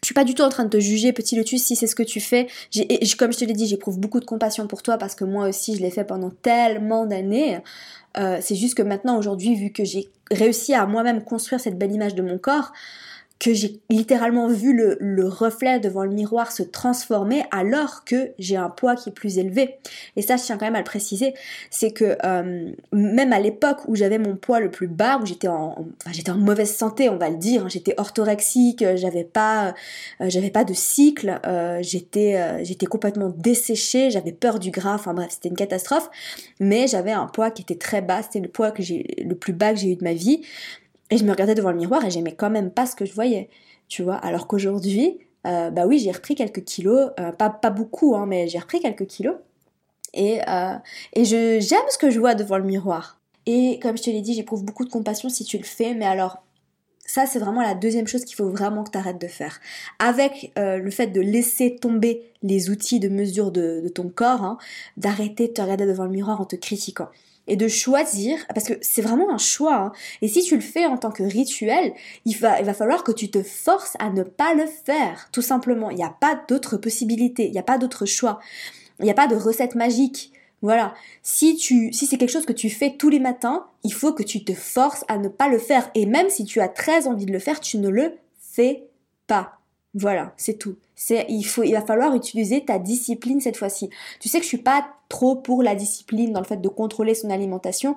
je 0.05 0.09
suis 0.09 0.13
pas 0.13 0.23
du 0.23 0.35
tout 0.35 0.43
en 0.43 0.49
train 0.49 0.65
de 0.65 0.69
te 0.69 0.79
juger, 0.79 1.13
petit 1.13 1.35
Lotus, 1.35 1.63
si 1.63 1.75
c'est 1.75 1.87
ce 1.87 1.95
que 1.95 2.03
tu 2.03 2.19
fais. 2.19 2.45
Et 2.75 3.07
comme 3.17 3.33
je 3.33 3.39
te 3.39 3.45
l'ai 3.45 3.53
dit, 3.53 3.65
j'éprouve 3.65 3.99
beaucoup 3.99 4.19
de 4.19 4.25
compassion 4.25 4.67
pour 4.67 4.83
toi 4.83 4.99
parce 4.99 5.15
que 5.15 5.23
moi 5.23 5.47
aussi, 5.47 5.75
je 5.75 5.81
l'ai 5.81 5.89
fait 5.89 6.03
pendant 6.03 6.29
tellement 6.29 7.07
d'années. 7.07 7.57
Euh, 8.15 8.37
c'est 8.39 8.53
juste 8.53 8.75
que 8.75 8.83
maintenant, 8.83 9.17
aujourd'hui, 9.17 9.55
vu 9.55 9.71
que 9.71 9.83
j'ai 9.83 10.07
réussi 10.29 10.75
à 10.75 10.85
moi-même 10.85 11.23
construire 11.23 11.59
cette 11.59 11.79
belle 11.79 11.91
image 11.91 12.13
de 12.13 12.21
mon 12.21 12.37
corps, 12.37 12.71
que 13.39 13.53
j'ai 13.53 13.81
littéralement 13.89 14.47
vu 14.47 14.73
le, 14.73 15.27
reflet 15.27 15.79
devant 15.79 16.03
le 16.03 16.11
miroir 16.11 16.51
se 16.51 16.63
transformer 16.63 17.43
alors 17.51 18.05
que 18.05 18.31
j'ai 18.39 18.55
un 18.55 18.69
poids 18.69 18.95
qui 18.95 19.09
est 19.09 19.11
plus 19.11 19.37
élevé. 19.37 19.77
Et 20.15 20.21
ça, 20.21 20.37
je 20.37 20.43
tiens 20.43 20.57
quand 20.57 20.65
même 20.65 20.75
à 20.75 20.79
le 20.79 20.85
préciser, 20.85 21.33
c'est 21.69 21.91
que 21.91 22.17
euh, 22.23 22.71
même 22.93 23.33
à 23.33 23.39
l'époque 23.39 23.79
où 23.87 23.95
j'avais 23.95 24.19
mon 24.19 24.35
poids 24.35 24.59
le 24.59 24.71
plus 24.71 24.87
bas, 24.87 25.19
où 25.21 25.25
j'étais 25.25 25.47
en, 25.47 25.85
j'étais 26.11 26.31
en 26.31 26.37
mauvaise 26.37 26.73
santé, 26.73 27.09
on 27.09 27.17
va 27.17 27.29
le 27.29 27.37
dire, 27.37 27.65
hein, 27.65 27.69
j'étais 27.69 27.93
orthorexique, 27.97 28.85
j'avais 28.95 29.25
pas, 29.25 29.73
euh, 30.21 30.29
j'avais 30.29 30.51
pas 30.51 30.63
de 30.63 30.73
cycle, 30.73 31.41
euh, 31.45 31.79
j'étais, 31.81 32.63
j'étais 32.63 32.85
complètement 32.85 33.29
desséchée, 33.29 34.11
j'avais 34.11 34.31
peur 34.31 34.59
du 34.59 34.71
gras, 34.71 34.95
enfin 34.95 35.13
bref, 35.13 35.31
c'était 35.31 35.49
une 35.49 35.55
catastrophe. 35.55 36.09
Mais 36.59 36.87
j'avais 36.87 37.11
un 37.11 37.27
poids 37.27 37.51
qui 37.51 37.63
était 37.63 37.75
très 37.75 38.01
bas, 38.01 38.21
c'était 38.21 38.39
le 38.39 38.47
poids 38.47 38.71
que 38.71 38.81
j'ai, 38.81 39.25
le 39.27 39.35
plus 39.35 39.53
bas 39.53 39.73
que 39.73 39.79
j'ai 39.79 39.91
eu 39.91 39.95
de 39.95 40.03
ma 40.03 40.13
vie. 40.13 40.41
Et 41.11 41.17
je 41.17 41.23
me 41.23 41.31
regardais 41.31 41.55
devant 41.55 41.71
le 41.71 41.77
miroir 41.77 42.03
et 42.03 42.09
j'aimais 42.09 42.33
quand 42.33 42.49
même 42.49 42.71
pas 42.71 42.85
ce 42.85 42.95
que 42.95 43.05
je 43.05 43.13
voyais, 43.13 43.49
tu 43.87 44.01
vois. 44.01 44.15
Alors 44.15 44.47
qu'aujourd'hui, 44.47 45.19
euh, 45.45 45.69
bah 45.69 45.85
oui, 45.85 45.99
j'ai 45.99 46.11
repris 46.11 46.35
quelques 46.35 46.63
kilos, 46.63 47.11
euh, 47.19 47.31
pas, 47.31 47.49
pas 47.49 47.69
beaucoup, 47.69 48.15
hein, 48.15 48.25
mais 48.25 48.47
j'ai 48.47 48.59
repris 48.59 48.79
quelques 48.79 49.05
kilos. 49.05 49.35
Et, 50.13 50.39
euh, 50.47 50.75
et 51.13 51.25
je, 51.25 51.59
j'aime 51.59 51.85
ce 51.89 51.97
que 51.97 52.09
je 52.09 52.19
vois 52.19 52.35
devant 52.35 52.57
le 52.57 52.63
miroir. 52.63 53.19
Et 53.45 53.79
comme 53.81 53.97
je 53.97 54.03
te 54.03 54.09
l'ai 54.09 54.21
dit, 54.21 54.33
j'éprouve 54.33 54.63
beaucoup 54.63 54.85
de 54.85 54.89
compassion 54.89 55.29
si 55.29 55.43
tu 55.45 55.57
le 55.57 55.63
fais, 55.63 55.93
mais 55.93 56.05
alors 56.05 56.41
ça, 57.05 57.27
c'est 57.27 57.37
vraiment 57.37 57.61
la 57.61 57.75
deuxième 57.75 58.07
chose 58.07 58.25
qu'il 58.25 58.35
faut 58.35 58.49
vraiment 58.49 58.83
que 58.83 58.89
tu 58.89 58.97
arrêtes 58.97 59.21
de 59.21 59.27
faire. 59.27 59.59
Avec 59.99 60.51
le 60.57 60.89
fait 60.89 61.07
de 61.07 61.21
laisser 61.21 61.75
tomber 61.75 62.23
les 62.41 62.71
outils 62.71 62.99
de 62.99 63.09
mesure 63.09 63.51
de, 63.51 63.87
ton 63.93 64.09
corps, 64.09 64.43
hein, 64.43 64.57
d'arrêter 64.97 65.49
de 65.49 65.53
te 65.53 65.61
regarder 65.61 65.85
devant 65.85 66.05
le 66.05 66.09
miroir 66.09 66.41
en 66.41 66.45
te 66.45 66.55
critiquant 66.55 67.09
et 67.47 67.55
de 67.55 67.67
choisir, 67.67 68.45
parce 68.53 68.67
que 68.67 68.73
c'est 68.81 69.01
vraiment 69.01 69.31
un 69.31 69.37
choix. 69.37 69.75
Hein. 69.75 69.91
Et 70.21 70.27
si 70.27 70.43
tu 70.43 70.55
le 70.55 70.61
fais 70.61 70.85
en 70.85 70.97
tant 70.97 71.11
que 71.11 71.23
rituel, 71.23 71.93
il 72.25 72.37
va, 72.37 72.59
il 72.59 72.65
va 72.65 72.73
falloir 72.73 73.03
que 73.03 73.11
tu 73.11 73.29
te 73.29 73.43
forces 73.43 73.95
à 73.99 74.09
ne 74.09 74.23
pas 74.23 74.53
le 74.53 74.65
faire, 74.65 75.29
tout 75.31 75.41
simplement. 75.41 75.89
Il 75.89 75.97
n'y 75.97 76.03
a 76.03 76.15
pas 76.19 76.39
d'autre 76.47 76.77
possibilité, 76.77 77.45
il 77.45 77.51
n'y 77.51 77.59
a 77.59 77.63
pas 77.63 77.77
d'autre 77.77 78.05
choix. 78.05 78.39
Il 78.99 79.05
n'y 79.05 79.11
a 79.11 79.15
pas 79.15 79.27
de 79.27 79.35
recette 79.35 79.75
magique. 79.75 80.31
Voilà. 80.61 80.93
Si 81.21 81.57
si 81.59 81.93
c'est 81.93 82.17
quelque 82.17 82.31
chose 82.31 82.45
que 82.45 82.53
tu 82.53 82.69
fais 82.69 82.95
tous 82.97 83.09
les 83.09 83.19
matins, 83.19 83.67
il 83.83 83.93
faut 83.93 84.13
que 84.13 84.23
tu 84.23 84.43
te 84.43 84.53
forces 84.53 85.05
à 85.07 85.17
ne 85.17 85.27
pas 85.27 85.47
le 85.47 85.59
faire. 85.59 85.91
Et 85.93 86.05
même 86.05 86.29
si 86.29 86.45
tu 86.45 86.61
as 86.61 86.69
très 86.69 87.07
envie 87.07 87.25
de 87.25 87.33
le 87.33 87.39
faire, 87.39 87.59
tu 87.59 87.77
ne 87.77 87.89
le 87.89 88.17
fais 88.39 88.87
pas. 89.27 89.59
Voilà, 89.95 90.33
c'est 90.35 90.59
tout. 90.59 90.75
Il 91.09 91.73
va 91.73 91.81
falloir 91.81 92.13
utiliser 92.15 92.65
ta 92.65 92.79
discipline 92.79 93.39
cette 93.39 93.57
fois-ci. 93.57 93.89
Tu 94.19 94.27
sais 94.27 94.39
que 94.39 94.43
je 94.43 94.49
suis 94.49 94.57
pas 94.57 94.85
trop 95.07 95.35
pour 95.35 95.63
la 95.63 95.73
discipline 95.73 96.33
dans 96.33 96.41
le 96.41 96.45
fait 96.45 96.61
de 96.61 96.67
contrôler 96.67 97.15
son 97.15 97.29
alimentation, 97.29 97.95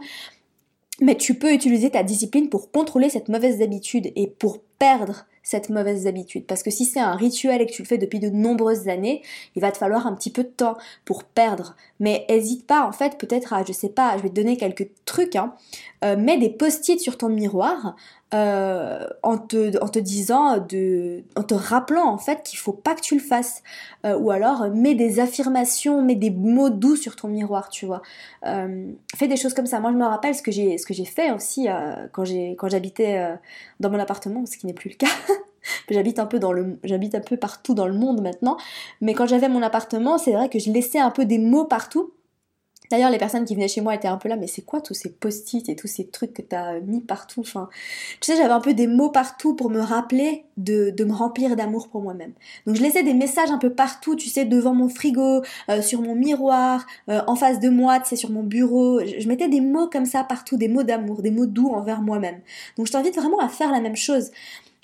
mais 1.00 1.16
tu 1.16 1.34
peux 1.34 1.52
utiliser 1.52 1.90
ta 1.90 2.04
discipline 2.04 2.48
pour 2.48 2.70
contrôler 2.70 3.08
cette 3.08 3.28
mauvaise 3.28 3.62
habitude 3.62 4.12
et 4.14 4.28
pour 4.28 4.60
perdre 4.78 5.26
cette 5.42 5.70
mauvaise 5.70 6.06
habitude. 6.06 6.44
Parce 6.44 6.62
que 6.62 6.70
si 6.70 6.84
c'est 6.84 7.00
un 7.00 7.14
rituel 7.14 7.62
et 7.62 7.66
que 7.66 7.72
tu 7.72 7.82
le 7.82 7.88
fais 7.88 7.96
depuis 7.96 8.20
de 8.20 8.28
nombreuses 8.28 8.88
années, 8.88 9.22
il 9.56 9.62
va 9.62 9.72
te 9.72 9.78
falloir 9.78 10.06
un 10.06 10.14
petit 10.14 10.30
peu 10.30 10.42
de 10.42 10.48
temps 10.48 10.76
pour 11.04 11.24
perdre. 11.24 11.74
Mais 12.00 12.26
hésite 12.28 12.66
pas, 12.66 12.86
en 12.86 12.92
fait, 12.92 13.16
peut-être 13.16 13.54
à, 13.54 13.64
je 13.64 13.72
sais 13.72 13.88
pas, 13.88 14.16
je 14.18 14.22
vais 14.22 14.28
te 14.28 14.34
donner 14.34 14.56
quelques 14.56 14.88
trucs, 15.06 15.36
hein. 15.36 15.54
Euh, 16.04 16.16
mets 16.16 16.36
des 16.36 16.50
post-it 16.50 17.00
sur 17.00 17.16
ton 17.16 17.28
miroir 17.30 17.96
euh, 18.34 19.06
en, 19.22 19.38
te, 19.38 19.82
en 19.82 19.88
te 19.88 19.98
disant, 19.98 20.58
de, 20.58 21.22
en 21.34 21.42
te 21.42 21.54
rappelant 21.54 22.06
en 22.08 22.18
fait 22.18 22.42
qu'il 22.42 22.58
faut 22.58 22.72
pas 22.72 22.94
que 22.94 23.00
tu 23.00 23.14
le 23.14 23.20
fasses. 23.20 23.62
Euh, 24.04 24.18
ou 24.18 24.30
alors 24.30 24.68
mets 24.70 24.94
des 24.94 25.20
affirmations, 25.20 26.02
mets 26.02 26.14
des 26.14 26.30
mots 26.30 26.70
doux 26.70 26.96
sur 26.96 27.16
ton 27.16 27.28
miroir, 27.28 27.68
tu 27.68 27.86
vois. 27.86 28.02
fais 28.44 29.28
des 29.28 29.36
choses 29.36 29.54
comme 29.54 29.66
ça. 29.66 29.80
Moi 29.80 29.92
je 29.92 29.96
me 29.96 30.06
rappelle 30.06 30.34
ce 30.34 30.42
que 30.42 30.52
j'ai, 30.52 30.78
ce 30.78 30.86
que 30.86 30.94
j'ai 30.94 31.04
fait 31.04 31.32
aussi 31.32 31.68
quand, 32.12 32.24
j'ai, 32.24 32.54
quand 32.56 32.68
j'habitais 32.68 33.38
dans 33.80 33.90
mon 33.90 33.98
appartement, 33.98 34.44
ce 34.46 34.56
qui 34.58 34.66
n'est 34.66 34.74
plus 34.74 34.90
le 34.90 34.96
cas. 34.96 35.12
j'habite 35.90 36.18
un 36.18 36.26
peu 36.26 36.38
dans 36.38 36.52
le 36.52 36.78
j'habite 36.84 37.14
un 37.14 37.20
peu 37.20 37.36
partout 37.36 37.74
dans 37.74 37.86
le 37.86 37.92
monde 37.92 38.22
maintenant 38.22 38.56
mais 39.00 39.12
quand 39.12 39.26
j'avais 39.26 39.48
mon 39.48 39.62
appartement 39.62 40.16
c'est 40.16 40.32
vrai 40.32 40.48
que 40.48 40.58
je 40.58 40.70
laissais 40.70 40.98
un 40.98 41.10
peu 41.10 41.24
des 41.24 41.38
mots 41.38 41.64
partout 41.64 42.12
D'ailleurs, 42.90 43.10
les 43.10 43.18
personnes 43.18 43.44
qui 43.44 43.54
venaient 43.54 43.68
chez 43.68 43.80
moi 43.80 43.94
étaient 43.94 44.08
un 44.08 44.16
peu 44.16 44.28
là, 44.28 44.36
mais 44.36 44.46
c'est 44.46 44.62
quoi 44.62 44.80
tous 44.80 44.94
ces 44.94 45.10
post-it 45.10 45.68
et 45.68 45.76
tous 45.76 45.86
ces 45.86 46.06
trucs 46.06 46.32
que 46.32 46.42
t'as 46.42 46.80
mis 46.80 47.00
partout 47.00 47.40
Enfin, 47.40 47.68
tu 48.20 48.32
sais, 48.32 48.36
j'avais 48.36 48.52
un 48.52 48.60
peu 48.60 48.74
des 48.74 48.86
mots 48.86 49.10
partout 49.10 49.54
pour 49.54 49.70
me 49.70 49.80
rappeler 49.80 50.44
de, 50.56 50.92
me 51.04 51.12
remplir 51.12 51.56
d'amour 51.56 51.88
pour 51.88 52.02
moi-même. 52.02 52.32
Donc, 52.66 52.76
je 52.76 52.82
laissais 52.82 53.02
des 53.02 53.14
messages 53.14 53.50
un 53.50 53.58
peu 53.58 53.70
partout, 53.70 54.16
tu 54.16 54.28
sais, 54.28 54.44
devant 54.44 54.74
mon 54.74 54.88
frigo, 54.88 55.42
euh, 55.68 55.82
sur 55.82 56.02
mon 56.02 56.14
miroir, 56.14 56.86
euh, 57.08 57.20
en 57.26 57.36
face 57.36 57.60
de 57.60 57.68
moi, 57.68 58.00
tu 58.00 58.08
sais, 58.08 58.16
sur 58.16 58.30
mon 58.30 58.42
bureau. 58.42 59.00
je 59.00 59.28
mettais 59.28 59.48
des 59.48 59.60
mots 59.60 59.88
comme 59.88 60.06
ça 60.06 60.24
partout, 60.24 60.56
des 60.56 60.68
mots 60.68 60.82
d'amour, 60.82 61.22
des 61.22 61.30
mots 61.30 61.46
doux 61.46 61.68
envers 61.68 62.00
moi-même. 62.00 62.40
Donc, 62.76 62.86
je 62.86 62.92
t'invite 62.92 63.16
vraiment 63.16 63.38
à 63.38 63.48
faire 63.48 63.70
la 63.70 63.80
même 63.80 63.96
chose. 63.96 64.30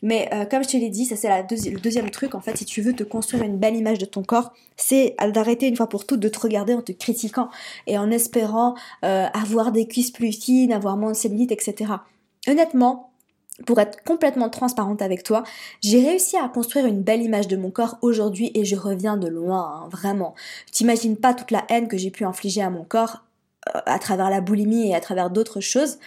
Mais 0.03 0.29
euh, 0.35 0.45
comme 0.45 0.63
je 0.63 0.69
te 0.69 0.77
l'ai 0.77 0.91
dit, 0.91 1.07
ça 1.07 1.17
c'est 1.17 1.29
le 1.29 1.81
deuxième 1.81 2.11
truc 2.11 2.35
en 2.35 2.41
fait, 2.41 2.57
si 2.59 2.65
tu 2.65 2.83
veux 2.83 2.93
te 2.93 3.03
construire 3.03 3.43
une 3.43 3.57
belle 3.57 3.77
image 3.77 3.99
de 3.99 4.05
ton 4.05 4.23
corps, 4.23 4.53
c'est 4.77 5.17
d'arrêter 5.33 5.67
une 5.67 5.77
fois 5.77 5.89
pour 5.89 6.07
toutes 6.07 6.21
de 6.21 6.29
te 6.29 6.41
regarder 6.41 6.75
en 6.75 6.83
te 6.83 6.93
critiquant 6.93 7.49
et 7.87 7.97
en 7.97 8.11
espérant 8.11 8.75
euh, 9.05 9.27
avoir 9.33 9.73
des 9.73 9.87
cuisses 9.87 10.11
plus 10.11 10.33
fines, 10.33 10.73
avoir 10.73 10.97
moins 10.97 11.13
de 11.13 11.17
cellulite, 11.17 11.53
etc. 11.53 11.93
Honnêtement, 12.47 13.13
pour 13.67 13.79
être 13.79 14.03
complètement 14.05 14.51
transparente 14.51 15.01
avec 15.01 15.23
toi, 15.23 15.45
j'ai 15.81 16.05
réussi 16.05 16.37
à 16.37 16.49
construire 16.49 16.87
une 16.87 17.03
belle 17.03 17.23
image 17.23 17.49
de 17.49 17.57
mon 17.57 17.71
corps 17.71 17.97
aujourd'hui 18.03 18.51
et 18.55 18.65
je 18.65 18.77
reviens 18.77 19.17
de 19.17 19.29
loin, 19.29 19.85
hein, 19.85 19.89
vraiment. 19.91 20.35
T'imagines 20.73 21.17
pas 21.17 21.35
toute 21.35 21.53
la 21.53 21.65
haine 21.69 21.89
que 21.89 21.97
j'ai 21.97 22.11
pu 22.11 22.25
infliger 22.25 22.63
à 22.63 22.69
mon 22.69 22.85
corps 22.85 23.23
euh, 23.75 23.81
à 23.87 23.99
travers 23.99 24.29
la 24.29 24.41
boulimie 24.41 24.91
et 24.91 24.95
à 24.95 25.01
travers 25.01 25.31
d'autres 25.31 25.61
choses. 25.61 25.99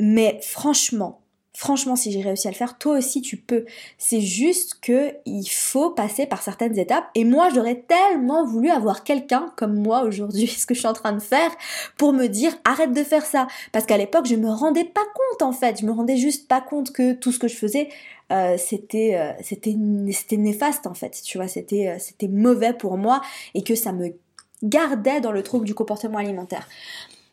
mais 0.00 0.40
franchement, 0.42 1.20
Franchement, 1.58 1.96
si 1.96 2.12
j'ai 2.12 2.22
réussi 2.22 2.46
à 2.46 2.52
le 2.52 2.56
faire, 2.56 2.78
toi 2.78 2.96
aussi 2.98 3.20
tu 3.20 3.36
peux. 3.36 3.64
C'est 3.98 4.20
juste 4.20 4.78
que 4.80 5.14
il 5.26 5.44
faut 5.44 5.90
passer 5.90 6.24
par 6.24 6.40
certaines 6.40 6.78
étapes. 6.78 7.06
Et 7.16 7.24
moi, 7.24 7.48
j'aurais 7.52 7.82
tellement 7.88 8.46
voulu 8.46 8.70
avoir 8.70 9.02
quelqu'un 9.02 9.52
comme 9.56 9.74
moi 9.74 10.02
aujourd'hui, 10.02 10.46
ce 10.56 10.66
que 10.66 10.74
je 10.74 10.78
suis 10.78 10.86
en 10.86 10.92
train 10.92 11.12
de 11.12 11.18
faire, 11.18 11.50
pour 11.96 12.12
me 12.12 12.28
dire 12.28 12.52
arrête 12.64 12.92
de 12.92 13.02
faire 13.02 13.26
ça. 13.26 13.48
Parce 13.72 13.86
qu'à 13.86 13.98
l'époque, 13.98 14.26
je 14.26 14.36
me 14.36 14.48
rendais 14.48 14.84
pas 14.84 15.00
compte 15.00 15.42
en 15.42 15.50
fait. 15.50 15.80
Je 15.80 15.84
me 15.86 15.90
rendais 15.90 16.16
juste 16.16 16.46
pas 16.46 16.60
compte 16.60 16.92
que 16.92 17.12
tout 17.12 17.32
ce 17.32 17.40
que 17.40 17.48
je 17.48 17.56
faisais, 17.56 17.88
euh, 18.30 18.54
c'était 18.56 19.16
euh, 19.16 19.32
c'était 19.42 20.36
néfaste 20.36 20.86
en 20.86 20.94
fait. 20.94 21.20
Tu 21.24 21.38
vois, 21.38 21.48
c'était 21.48 21.88
euh, 21.88 21.96
c'était 21.98 22.28
mauvais 22.28 22.72
pour 22.72 22.96
moi 22.96 23.20
et 23.54 23.64
que 23.64 23.74
ça 23.74 23.90
me 23.90 24.14
gardait 24.62 25.20
dans 25.20 25.32
le 25.32 25.42
trouble 25.42 25.64
du 25.64 25.74
comportement 25.74 26.18
alimentaire. 26.18 26.68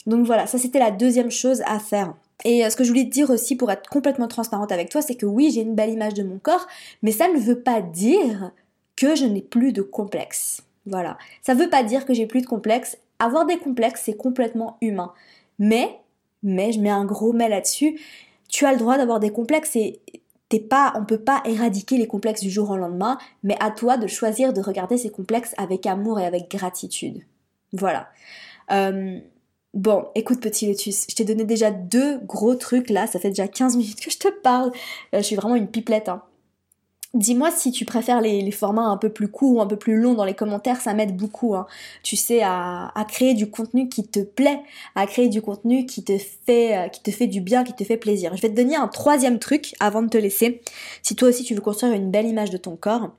Donc 0.07 0.25
voilà, 0.25 0.47
ça 0.47 0.57
c'était 0.57 0.79
la 0.79 0.89
deuxième 0.89 1.29
chose 1.29 1.61
à 1.67 1.77
faire. 1.77 2.15
Et 2.43 2.65
euh, 2.65 2.69
ce 2.69 2.75
que 2.75 2.83
je 2.83 2.89
voulais 2.89 3.05
te 3.05 3.09
dire 3.09 3.29
aussi 3.29 3.55
pour 3.55 3.71
être 3.71 3.89
complètement 3.89 4.27
transparente 4.27 4.71
avec 4.71 4.89
toi, 4.89 5.01
c'est 5.01 5.15
que 5.15 5.25
oui, 5.25 5.51
j'ai 5.51 5.61
une 5.61 5.75
belle 5.75 5.91
image 5.91 6.13
de 6.13 6.23
mon 6.23 6.37
corps, 6.37 6.67
mais 7.01 7.11
ça 7.11 7.27
ne 7.29 7.39
veut 7.39 7.61
pas 7.61 7.81
dire 7.81 8.51
que 8.95 9.15
je 9.15 9.25
n'ai 9.25 9.41
plus 9.41 9.73
de 9.73 9.81
complexe. 9.81 10.61
Voilà. 10.85 11.17
Ça 11.41 11.55
ne 11.55 11.59
veut 11.59 11.69
pas 11.69 11.83
dire 11.83 12.05
que 12.05 12.13
j'ai 12.13 12.27
plus 12.27 12.41
de 12.41 12.47
complexe. 12.47 12.97
Avoir 13.19 13.45
des 13.45 13.57
complexes, 13.57 14.03
c'est 14.05 14.17
complètement 14.17 14.77
humain. 14.81 15.13
Mais, 15.57 15.99
mais, 16.43 16.71
je 16.71 16.79
mets 16.79 16.89
un 16.89 17.05
gros 17.05 17.33
mais 17.33 17.49
là-dessus, 17.49 17.99
tu 18.49 18.65
as 18.65 18.73
le 18.73 18.77
droit 18.77 18.97
d'avoir 18.97 19.19
des 19.19 19.31
complexes 19.31 19.75
et 19.75 20.01
t'es 20.49 20.59
pas, 20.59 20.93
on 20.95 21.05
peut 21.05 21.19
pas 21.19 21.41
éradiquer 21.45 21.97
les 21.97 22.07
complexes 22.07 22.41
du 22.41 22.49
jour 22.49 22.69
au 22.69 22.77
lendemain, 22.77 23.17
mais 23.43 23.57
à 23.59 23.71
toi 23.71 23.97
de 23.97 24.07
choisir 24.07 24.53
de 24.53 24.61
regarder 24.61 24.97
ces 24.97 25.09
complexes 25.09 25.55
avec 25.57 25.85
amour 25.85 26.19
et 26.19 26.25
avec 26.25 26.51
gratitude. 26.51 27.23
Voilà. 27.73 28.09
Euh, 28.71 29.19
bon, 29.75 30.05
écoute 30.15 30.39
petit 30.41 30.67
lotus, 30.67 31.05
je 31.09 31.15
t'ai 31.15 31.25
donné 31.25 31.43
déjà 31.43 31.69
deux 31.69 32.17
gros 32.19 32.55
trucs 32.55 32.89
là, 32.89 33.05
ça 33.07 33.19
fait 33.19 33.29
déjà 33.29 33.47
15 33.47 33.77
minutes 33.77 33.99
que 33.99 34.09
je 34.09 34.17
te 34.17 34.29
parle. 34.29 34.71
Euh, 35.13 35.19
je 35.19 35.23
suis 35.23 35.35
vraiment 35.35 35.55
une 35.55 35.67
pipelette. 35.67 36.09
Hein. 36.09 36.23
Dis-moi 37.13 37.49
si 37.51 37.71
tu 37.71 37.85
préfères 37.85 38.19
les, 38.19 38.51
formats 38.51 38.87
un 38.87 38.97
peu 38.97 39.09
plus 39.09 39.29
courts 39.29 39.57
ou 39.57 39.61
un 39.61 39.67
peu 39.67 39.77
plus 39.77 39.95
longs 39.95 40.15
dans 40.15 40.25
les 40.25 40.33
commentaires, 40.33 40.81
ça 40.81 40.93
m'aide 40.93 41.15
beaucoup, 41.15 41.55
hein. 41.55 41.65
tu 42.03 42.17
sais, 42.17 42.41
à, 42.43 42.91
créer 43.07 43.33
du 43.33 43.49
contenu 43.49 43.87
qui 43.87 44.05
te 44.05 44.19
plaît, 44.19 44.59
à 44.95 45.05
créer 45.07 45.29
du 45.29 45.41
contenu 45.41 45.85
qui 45.85 46.03
te 46.03 46.17
fait, 46.17 46.77
euh, 46.77 46.87
qui 46.89 47.01
te 47.03 47.11
fait 47.11 47.27
du 47.27 47.39
bien, 47.39 47.63
qui 47.63 47.73
te 47.73 47.83
fait 47.85 47.97
plaisir. 47.97 48.35
Je 48.35 48.41
vais 48.41 48.49
te 48.49 48.55
donner 48.55 48.75
un 48.75 48.89
troisième 48.89 49.39
truc 49.39 49.75
avant 49.79 50.01
de 50.01 50.09
te 50.09 50.17
laisser. 50.17 50.61
Si 51.03 51.15
toi 51.15 51.29
aussi 51.29 51.43
tu 51.43 51.53
veux 51.53 51.61
construire 51.61 51.93
une 51.93 52.11
belle 52.11 52.27
image 52.27 52.49
de 52.49 52.57
ton 52.57 52.75
corps, 52.75 53.11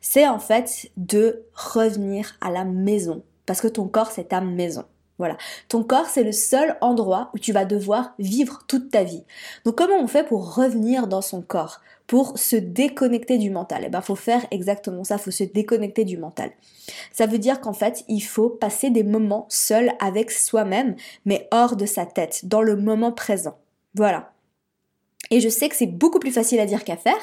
c'est 0.00 0.26
en 0.28 0.38
fait 0.38 0.90
de 0.96 1.42
revenir 1.54 2.36
à 2.40 2.50
la 2.50 2.64
maison, 2.64 3.22
parce 3.44 3.60
que 3.60 3.68
ton 3.68 3.86
corps 3.86 4.10
c'est 4.10 4.28
ta 4.28 4.40
maison. 4.40 4.84
Voilà. 5.22 5.36
Ton 5.68 5.84
corps, 5.84 6.06
c'est 6.06 6.24
le 6.24 6.32
seul 6.32 6.76
endroit 6.80 7.30
où 7.32 7.38
tu 7.38 7.52
vas 7.52 7.64
devoir 7.64 8.12
vivre 8.18 8.64
toute 8.66 8.90
ta 8.90 9.04
vie. 9.04 9.22
Donc 9.64 9.76
comment 9.76 10.00
on 10.00 10.08
fait 10.08 10.26
pour 10.26 10.56
revenir 10.56 11.06
dans 11.06 11.22
son 11.22 11.42
corps? 11.42 11.80
Pour 12.08 12.36
se 12.40 12.56
déconnecter 12.56 13.38
du 13.38 13.48
mental 13.48 13.84
Eh 13.86 13.88
ben, 13.88 14.00
faut 14.00 14.16
faire 14.16 14.44
exactement 14.50 15.04
ça, 15.04 15.18
faut 15.18 15.30
se 15.30 15.44
déconnecter 15.44 16.04
du 16.04 16.18
mental. 16.18 16.50
Ça 17.12 17.26
veut 17.26 17.38
dire 17.38 17.60
qu'en 17.60 17.72
fait, 17.72 18.02
il 18.08 18.18
faut 18.18 18.48
passer 18.48 18.90
des 18.90 19.04
moments 19.04 19.46
seuls 19.48 19.92
avec 20.00 20.32
soi-même, 20.32 20.96
mais 21.24 21.46
hors 21.52 21.76
de 21.76 21.86
sa 21.86 22.04
tête, 22.04 22.48
dans 22.48 22.60
le 22.60 22.74
moment 22.74 23.12
présent. 23.12 23.56
Voilà. 23.94 24.32
Et 25.30 25.40
je 25.40 25.48
sais 25.48 25.68
que 25.68 25.76
c'est 25.76 25.86
beaucoup 25.86 26.18
plus 26.18 26.30
facile 26.30 26.60
à 26.60 26.66
dire 26.66 26.84
qu'à 26.84 26.96
faire. 26.96 27.20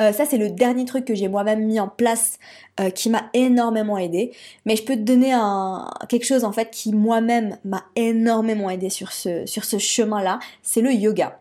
Euh, 0.00 0.12
ça, 0.12 0.26
c'est 0.26 0.36
le 0.36 0.50
dernier 0.50 0.84
truc 0.84 1.04
que 1.04 1.14
j'ai 1.14 1.28
moi-même 1.28 1.64
mis 1.64 1.80
en 1.80 1.88
place 1.88 2.38
euh, 2.78 2.90
qui 2.90 3.08
m'a 3.08 3.30
énormément 3.32 3.96
aidé. 3.96 4.32
Mais 4.66 4.76
je 4.76 4.84
peux 4.84 4.94
te 4.94 5.00
donner 5.00 5.32
un, 5.32 5.88
quelque 6.08 6.26
chose 6.26 6.44
en 6.44 6.52
fait 6.52 6.70
qui 6.70 6.92
moi-même 6.92 7.56
m'a 7.64 7.84
énormément 7.96 8.68
aidé 8.68 8.90
sur 8.90 9.12
ce, 9.12 9.46
sur 9.46 9.64
ce 9.64 9.78
chemin-là. 9.78 10.40
C'est 10.62 10.82
le 10.82 10.92
yoga. 10.92 11.40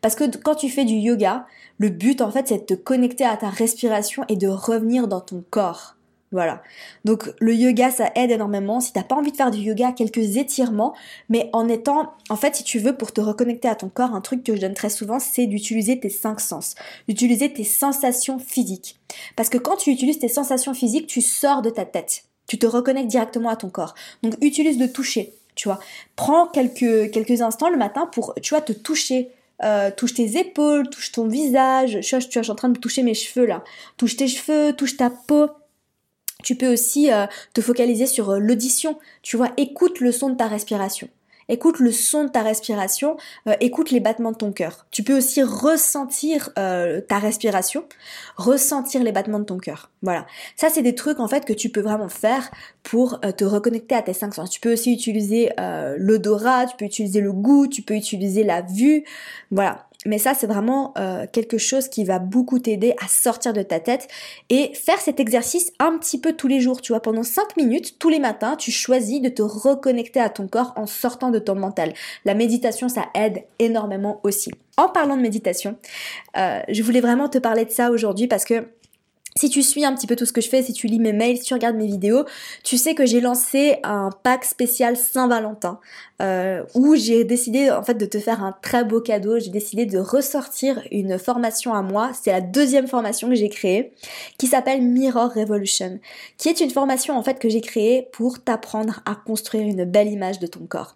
Parce 0.00 0.16
que 0.16 0.24
quand 0.38 0.56
tu 0.56 0.68
fais 0.68 0.84
du 0.84 0.94
yoga, 0.94 1.46
le 1.78 1.88
but 1.88 2.20
en 2.20 2.30
fait, 2.30 2.48
c'est 2.48 2.58
de 2.58 2.64
te 2.64 2.74
connecter 2.74 3.24
à 3.24 3.36
ta 3.36 3.48
respiration 3.48 4.24
et 4.28 4.36
de 4.36 4.48
revenir 4.48 5.08
dans 5.08 5.20
ton 5.20 5.44
corps. 5.50 5.94
Voilà. 6.32 6.62
Donc 7.04 7.32
le 7.38 7.54
yoga, 7.54 7.90
ça 7.90 8.10
aide 8.16 8.32
énormément. 8.32 8.80
Si 8.80 8.92
t'as 8.92 9.04
pas 9.04 9.14
envie 9.14 9.30
de 9.30 9.36
faire 9.36 9.52
du 9.52 9.60
yoga, 9.60 9.92
quelques 9.92 10.36
étirements, 10.36 10.94
mais 11.28 11.48
en 11.52 11.68
étant, 11.68 12.12
en 12.28 12.36
fait, 12.36 12.56
si 12.56 12.64
tu 12.64 12.80
veux, 12.80 12.96
pour 12.96 13.12
te 13.12 13.20
reconnecter 13.20 13.68
à 13.68 13.76
ton 13.76 13.88
corps, 13.88 14.14
un 14.14 14.20
truc 14.20 14.42
que 14.42 14.56
je 14.56 14.60
donne 14.60 14.74
très 14.74 14.90
souvent, 14.90 15.20
c'est 15.20 15.46
d'utiliser 15.46 16.00
tes 16.00 16.08
cinq 16.08 16.40
sens, 16.40 16.74
d'utiliser 17.08 17.52
tes 17.52 17.62
sensations 17.62 18.40
physiques. 18.40 18.98
Parce 19.36 19.48
que 19.48 19.58
quand 19.58 19.76
tu 19.76 19.90
utilises 19.90 20.18
tes 20.18 20.28
sensations 20.28 20.74
physiques, 20.74 21.06
tu 21.06 21.20
sors 21.20 21.62
de 21.62 21.70
ta 21.70 21.84
tête. 21.84 22.24
Tu 22.46 22.58
te 22.58 22.66
reconnectes 22.66 23.08
directement 23.08 23.48
à 23.48 23.56
ton 23.56 23.70
corps. 23.70 23.94
Donc 24.22 24.34
utilise 24.40 24.78
le 24.78 24.90
toucher, 24.90 25.34
tu 25.54 25.68
vois. 25.68 25.78
Prends 26.16 26.46
quelques, 26.46 27.12
quelques 27.12 27.42
instants 27.42 27.70
le 27.70 27.76
matin 27.78 28.06
pour, 28.12 28.34
tu 28.42 28.50
vois, 28.50 28.60
te 28.60 28.72
toucher. 28.72 29.30
Euh, 29.62 29.92
touche 29.96 30.14
tes 30.14 30.36
épaules, 30.36 30.90
touche 30.90 31.12
ton 31.12 31.28
visage. 31.28 32.00
tu 32.00 32.10
vois, 32.10 32.18
je 32.18 32.28
suis 32.28 32.50
en 32.50 32.56
train 32.56 32.68
de 32.68 32.78
toucher 32.78 33.04
mes 33.04 33.14
cheveux 33.14 33.46
là. 33.46 33.62
Touche 33.96 34.16
tes 34.16 34.26
cheveux, 34.26 34.72
touche 34.72 34.96
ta 34.96 35.10
peau. 35.10 35.48
Tu 36.44 36.54
peux 36.54 36.72
aussi 36.72 37.10
euh, 37.10 37.26
te 37.54 37.60
focaliser 37.60 38.06
sur 38.06 38.30
euh, 38.30 38.38
l'audition. 38.38 38.98
Tu 39.22 39.36
vois, 39.36 39.50
écoute 39.56 39.98
le 39.98 40.12
son 40.12 40.28
de 40.28 40.36
ta 40.36 40.46
respiration. 40.46 41.08
Écoute 41.50 41.78
le 41.78 41.92
son 41.92 42.24
de 42.24 42.28
ta 42.30 42.40
respiration, 42.40 43.18
euh, 43.48 43.54
écoute 43.60 43.90
les 43.90 44.00
battements 44.00 44.32
de 44.32 44.36
ton 44.36 44.50
cœur. 44.50 44.86
Tu 44.90 45.02
peux 45.02 45.14
aussi 45.14 45.42
ressentir 45.42 46.54
ta 46.54 47.18
respiration, 47.18 47.84
ressentir 48.36 49.02
les 49.02 49.12
battements 49.12 49.40
de 49.40 49.44
ton 49.44 49.58
cœur. 49.58 49.90
Voilà. 50.00 50.26
Ça, 50.56 50.70
c'est 50.70 50.80
des 50.80 50.94
trucs 50.94 51.20
en 51.20 51.28
fait 51.28 51.44
que 51.44 51.52
tu 51.52 51.68
peux 51.68 51.82
vraiment 51.82 52.08
faire 52.08 52.50
pour 52.82 53.20
te 53.20 53.44
reconnecter 53.44 53.94
à 53.94 54.00
tes 54.00 54.14
cinq 54.14 54.34
sens. 54.34 54.48
Tu 54.48 54.58
peux 54.58 54.72
aussi 54.72 54.94
utiliser 54.94 55.50
l'odorat, 55.98 56.64
tu 56.64 56.76
peux 56.78 56.86
utiliser 56.86 57.20
le 57.20 57.32
goût, 57.32 57.66
tu 57.66 57.82
peux 57.82 57.94
utiliser 57.94 58.42
la 58.42 58.62
vue. 58.62 59.04
Voilà. 59.50 59.86
Mais 60.04 60.18
ça, 60.18 60.34
c'est 60.34 60.46
vraiment 60.46 60.92
euh, 60.98 61.26
quelque 61.30 61.58
chose 61.58 61.88
qui 61.88 62.04
va 62.04 62.18
beaucoup 62.18 62.58
t'aider 62.58 62.94
à 63.02 63.08
sortir 63.08 63.52
de 63.52 63.62
ta 63.62 63.80
tête 63.80 64.08
et 64.50 64.72
faire 64.74 64.98
cet 64.98 65.20
exercice 65.20 65.72
un 65.78 65.98
petit 65.98 66.20
peu 66.20 66.32
tous 66.34 66.48
les 66.48 66.60
jours. 66.60 66.80
Tu 66.80 66.92
vois, 66.92 67.00
pendant 67.00 67.22
5 67.22 67.56
minutes, 67.56 67.98
tous 67.98 68.10
les 68.10 68.18
matins, 68.18 68.56
tu 68.56 68.70
choisis 68.70 69.20
de 69.20 69.28
te 69.28 69.42
reconnecter 69.42 70.20
à 70.20 70.28
ton 70.28 70.46
corps 70.46 70.72
en 70.76 70.86
sortant 70.86 71.30
de 71.30 71.38
ton 71.38 71.54
mental. 71.54 71.94
La 72.24 72.34
méditation, 72.34 72.88
ça 72.88 73.06
aide 73.14 73.44
énormément 73.58 74.20
aussi. 74.24 74.50
En 74.76 74.88
parlant 74.88 75.16
de 75.16 75.22
méditation, 75.22 75.76
euh, 76.36 76.60
je 76.68 76.82
voulais 76.82 77.00
vraiment 77.00 77.28
te 77.28 77.38
parler 77.38 77.64
de 77.64 77.70
ça 77.70 77.90
aujourd'hui 77.90 78.26
parce 78.26 78.44
que 78.44 78.66
si 79.36 79.50
tu 79.50 79.64
suis 79.64 79.84
un 79.84 79.92
petit 79.92 80.06
peu 80.06 80.14
tout 80.14 80.26
ce 80.26 80.32
que 80.32 80.40
je 80.40 80.48
fais, 80.48 80.62
si 80.62 80.72
tu 80.72 80.86
lis 80.86 81.00
mes 81.00 81.12
mails, 81.12 81.38
si 81.38 81.42
tu 81.42 81.54
regardes 81.54 81.74
mes 81.74 81.88
vidéos, 81.88 82.24
tu 82.62 82.78
sais 82.78 82.94
que 82.94 83.04
j'ai 83.04 83.20
lancé 83.20 83.78
un 83.82 84.10
pack 84.22 84.44
spécial 84.44 84.96
Saint-Valentin 84.96 85.80
euh, 86.22 86.62
où 86.74 86.94
j'ai 86.94 87.24
décidé 87.24 87.68
en 87.68 87.82
fait 87.82 87.94
de 87.94 88.06
te 88.06 88.20
faire 88.20 88.44
un 88.44 88.54
très 88.62 88.84
beau 88.84 89.00
cadeau. 89.00 89.40
J'ai 89.40 89.50
décidé 89.50 89.86
de 89.86 89.98
ressortir 89.98 90.80
une 90.92 91.18
formation 91.18 91.74
à 91.74 91.82
moi. 91.82 92.12
C'est 92.14 92.30
la 92.30 92.40
deuxième 92.40 92.86
formation 92.86 93.28
que 93.28 93.34
j'ai 93.34 93.48
créée 93.48 93.92
qui 94.38 94.46
s'appelle 94.46 94.82
Mirror 94.82 95.32
Revolution, 95.34 95.98
qui 96.38 96.48
est 96.48 96.60
une 96.60 96.70
formation 96.70 97.18
en 97.18 97.22
fait 97.24 97.40
que 97.40 97.48
j'ai 97.48 97.60
créée 97.60 98.08
pour 98.12 98.40
t'apprendre 98.40 99.00
à 99.04 99.16
construire 99.16 99.66
une 99.66 99.84
belle 99.84 100.12
image 100.12 100.38
de 100.38 100.46
ton 100.46 100.64
corps. 100.66 100.94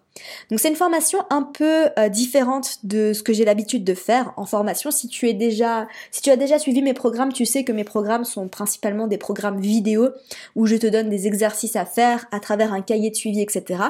Donc 0.49 0.59
c'est 0.59 0.69
une 0.69 0.75
formation 0.75 1.19
un 1.29 1.43
peu 1.43 1.87
euh, 1.97 2.09
différente 2.09 2.77
de 2.83 3.13
ce 3.13 3.23
que 3.23 3.33
j'ai 3.33 3.45
l'habitude 3.45 3.83
de 3.83 3.93
faire 3.93 4.33
en 4.37 4.45
formation. 4.45 4.91
Si 4.91 5.07
tu 5.07 5.27
as 5.27 5.33
déjà 5.33 6.59
suivi 6.59 6.81
mes 6.81 6.93
programmes, 6.93 7.33
tu 7.33 7.45
sais 7.45 7.63
que 7.63 7.71
mes 7.71 7.83
programmes 7.83 8.25
sont 8.25 8.47
principalement 8.47 9.07
des 9.07 9.17
programmes 9.17 9.59
vidéo 9.59 10.09
où 10.55 10.65
je 10.65 10.75
te 10.75 10.87
donne 10.87 11.09
des 11.09 11.27
exercices 11.27 11.75
à 11.75 11.85
faire 11.85 12.25
à 12.31 12.39
travers 12.39 12.73
un 12.73 12.81
cahier 12.81 13.09
de 13.09 13.15
suivi, 13.15 13.41
etc. 13.41 13.83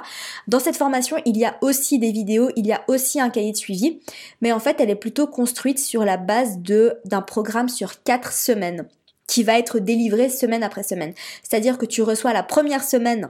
Dans 0.48 0.60
cette 0.60 0.78
formation, 0.78 1.18
il 1.26 1.38
y 1.38 1.46
a 1.46 1.58
aussi 1.62 2.00
des 2.00 2.12
vidéos, 2.12 2.50
il 2.56 2.68
y 2.68 2.74
a 2.74 2.84
aussi 2.88 3.20
un 3.20 3.30
cahier 3.30 3.52
de 3.52 3.58
suivi, 3.58 4.00
mais 4.42 4.52
en 4.52 4.60
fait, 4.60 4.80
elle 4.80 4.90
est 4.90 4.96
plutôt 4.96 5.28
construite 5.28 5.80
sur 5.80 6.06
la 6.06 6.18
base 6.18 6.60
d'un 6.60 7.22
programme 7.22 7.70
sur 7.70 8.04
quatre 8.04 8.34
semaines 8.34 8.88
qui 9.28 9.44
va 9.44 9.60
être 9.60 9.80
délivré 9.80 10.28
semaine 10.28 10.64
après 10.64 10.84
semaine. 10.84 11.14
C'est-à-dire 11.44 11.78
que 11.78 11.86
tu 11.86 12.02
reçois 12.02 12.34
la 12.34 12.44
première 12.44 12.84
semaine 12.84 13.30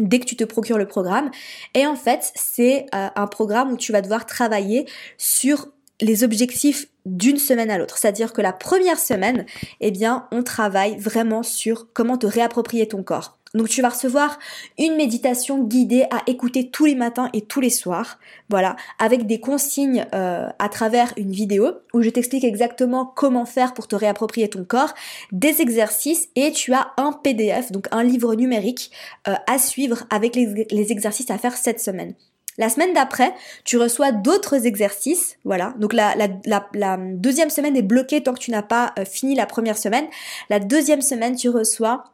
dès 0.00 0.18
que 0.20 0.24
tu 0.24 0.36
te 0.36 0.44
procures 0.44 0.78
le 0.78 0.86
programme. 0.86 1.30
Et 1.74 1.86
en 1.86 1.96
fait, 1.96 2.32
c'est 2.34 2.86
euh, 2.94 3.08
un 3.14 3.26
programme 3.26 3.72
où 3.72 3.76
tu 3.76 3.92
vas 3.92 4.02
devoir 4.02 4.26
travailler 4.26 4.86
sur 5.18 5.68
les 6.00 6.24
objectifs 6.24 6.86
d'une 7.06 7.38
semaine 7.38 7.70
à 7.70 7.78
l'autre. 7.78 7.98
C'est-à-dire 7.98 8.32
que 8.32 8.40
la 8.40 8.52
première 8.52 8.98
semaine, 8.98 9.46
eh 9.80 9.90
bien, 9.90 10.26
on 10.32 10.42
travaille 10.42 10.96
vraiment 10.96 11.42
sur 11.42 11.92
comment 11.92 12.16
te 12.16 12.26
réapproprier 12.26 12.88
ton 12.88 13.02
corps. 13.02 13.39
Donc 13.54 13.68
tu 13.68 13.82
vas 13.82 13.88
recevoir 13.88 14.38
une 14.78 14.94
méditation 14.94 15.64
guidée 15.64 16.06
à 16.10 16.22
écouter 16.28 16.70
tous 16.70 16.84
les 16.84 16.94
matins 16.94 17.30
et 17.32 17.40
tous 17.40 17.60
les 17.60 17.70
soirs, 17.70 18.20
voilà, 18.48 18.76
avec 19.00 19.26
des 19.26 19.40
consignes 19.40 20.06
euh, 20.14 20.48
à 20.60 20.68
travers 20.68 21.12
une 21.16 21.32
vidéo 21.32 21.72
où 21.92 22.00
je 22.00 22.10
t'explique 22.10 22.44
exactement 22.44 23.06
comment 23.06 23.46
faire 23.46 23.74
pour 23.74 23.88
te 23.88 23.96
réapproprier 23.96 24.48
ton 24.48 24.64
corps, 24.64 24.94
des 25.32 25.60
exercices 25.62 26.28
et 26.36 26.52
tu 26.52 26.72
as 26.72 26.92
un 26.96 27.12
PDF, 27.12 27.72
donc 27.72 27.88
un 27.90 28.04
livre 28.04 28.36
numérique 28.36 28.92
euh, 29.26 29.34
à 29.48 29.58
suivre 29.58 30.04
avec 30.10 30.36
les, 30.36 30.92
exercices 30.92 31.30
à 31.30 31.38
faire 31.38 31.56
cette 31.56 31.80
semaine. 31.80 32.14
La 32.56 32.68
semaine 32.68 32.92
d'après, 32.92 33.34
tu 33.64 33.78
reçois 33.78 34.12
d'autres 34.12 34.66
exercices. 34.66 35.38
Voilà. 35.44 35.74
Donc 35.78 35.92
la, 35.92 36.14
la, 36.44 36.96
deuxième 36.98 37.50
semaine 37.50 37.76
est 37.76 37.82
bloquée 37.82 38.22
tant 38.22 38.34
que 38.34 38.38
tu 38.38 38.50
n'as 38.50 38.62
pas 38.62 38.92
euh, 38.98 39.04
fini 39.04 39.34
la 39.34 39.46
première 39.46 39.78
semaine. 39.78 40.06
La 40.50 40.60
deuxième 40.60 41.00
semaine, 41.00 41.36
tu 41.36 41.48
reçois 41.48 42.04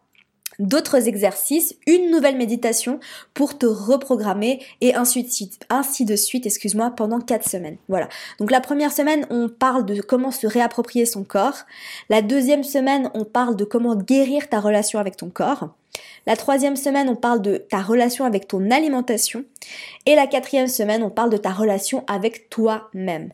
d'autres 0.58 1.08
exercices, 1.08 1.74
une 1.86 2.10
nouvelle 2.10 2.36
méditation 2.36 3.00
pour 3.34 3.58
te 3.58 3.66
reprogrammer 3.66 4.60
et 4.80 4.94
ainsi 4.94 5.24
de 5.24 6.16
suite, 6.16 6.46
excuse-moi, 6.46 6.92
pendant 6.96 7.20
quatre 7.20 7.48
semaines. 7.48 7.76
Voilà. 7.88 8.08
Donc 8.38 8.50
la 8.50 8.60
première 8.60 8.92
semaine, 8.92 9.26
on 9.30 9.48
parle 9.48 9.84
de 9.84 10.00
comment 10.00 10.30
se 10.30 10.46
réapproprier 10.46 11.06
son 11.06 11.24
corps. 11.24 11.64
La 12.08 12.22
deuxième 12.22 12.64
semaine, 12.64 13.10
on 13.14 13.24
parle 13.24 13.56
de 13.56 13.64
comment 13.64 13.96
guérir 13.96 14.48
ta 14.48 14.60
relation 14.60 14.98
avec 14.98 15.16
ton 15.16 15.30
corps. 15.30 15.68
La 16.26 16.36
troisième 16.36 16.76
semaine, 16.76 17.08
on 17.08 17.16
parle 17.16 17.40
de 17.40 17.56
ta 17.56 17.80
relation 17.80 18.24
avec 18.24 18.48
ton 18.48 18.70
alimentation. 18.70 19.44
Et 20.04 20.14
la 20.14 20.26
quatrième 20.26 20.68
semaine, 20.68 21.02
on 21.02 21.10
parle 21.10 21.30
de 21.30 21.36
ta 21.36 21.50
relation 21.50 22.04
avec 22.06 22.50
toi-même. 22.50 23.30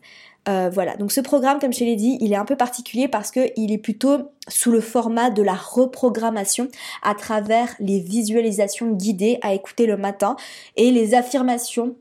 Euh, 0.49 0.71
voilà, 0.73 0.97
donc 0.97 1.13
ce 1.13 1.21
programme, 1.21 1.61
comme 1.61 1.73
je 1.73 1.85
l'ai 1.85 1.95
dit, 1.95 2.19
il 2.21 2.33
est 2.33 2.37
un 2.37 2.45
peu 2.45 2.57
particulier 2.57 3.07
parce 3.07 3.31
qu'il 3.31 3.73
est 3.73 3.79
plutôt 3.79 4.33
sous 4.49 4.73
le 4.73 4.81
format 4.81 5.31
de 5.31 5.43
la 5.43 5.55
reprogrammation 5.55 6.69
à 7.03 7.15
travers 7.15 7.69
les 7.79 8.01
visualisations 8.01 8.91
guidées 8.91 9.39
à 9.43 9.55
écouter 9.55 9.87
le 9.87 9.97
matin 9.97 10.37
et 10.77 10.91
les 10.91 11.15
affirmations 11.15 11.95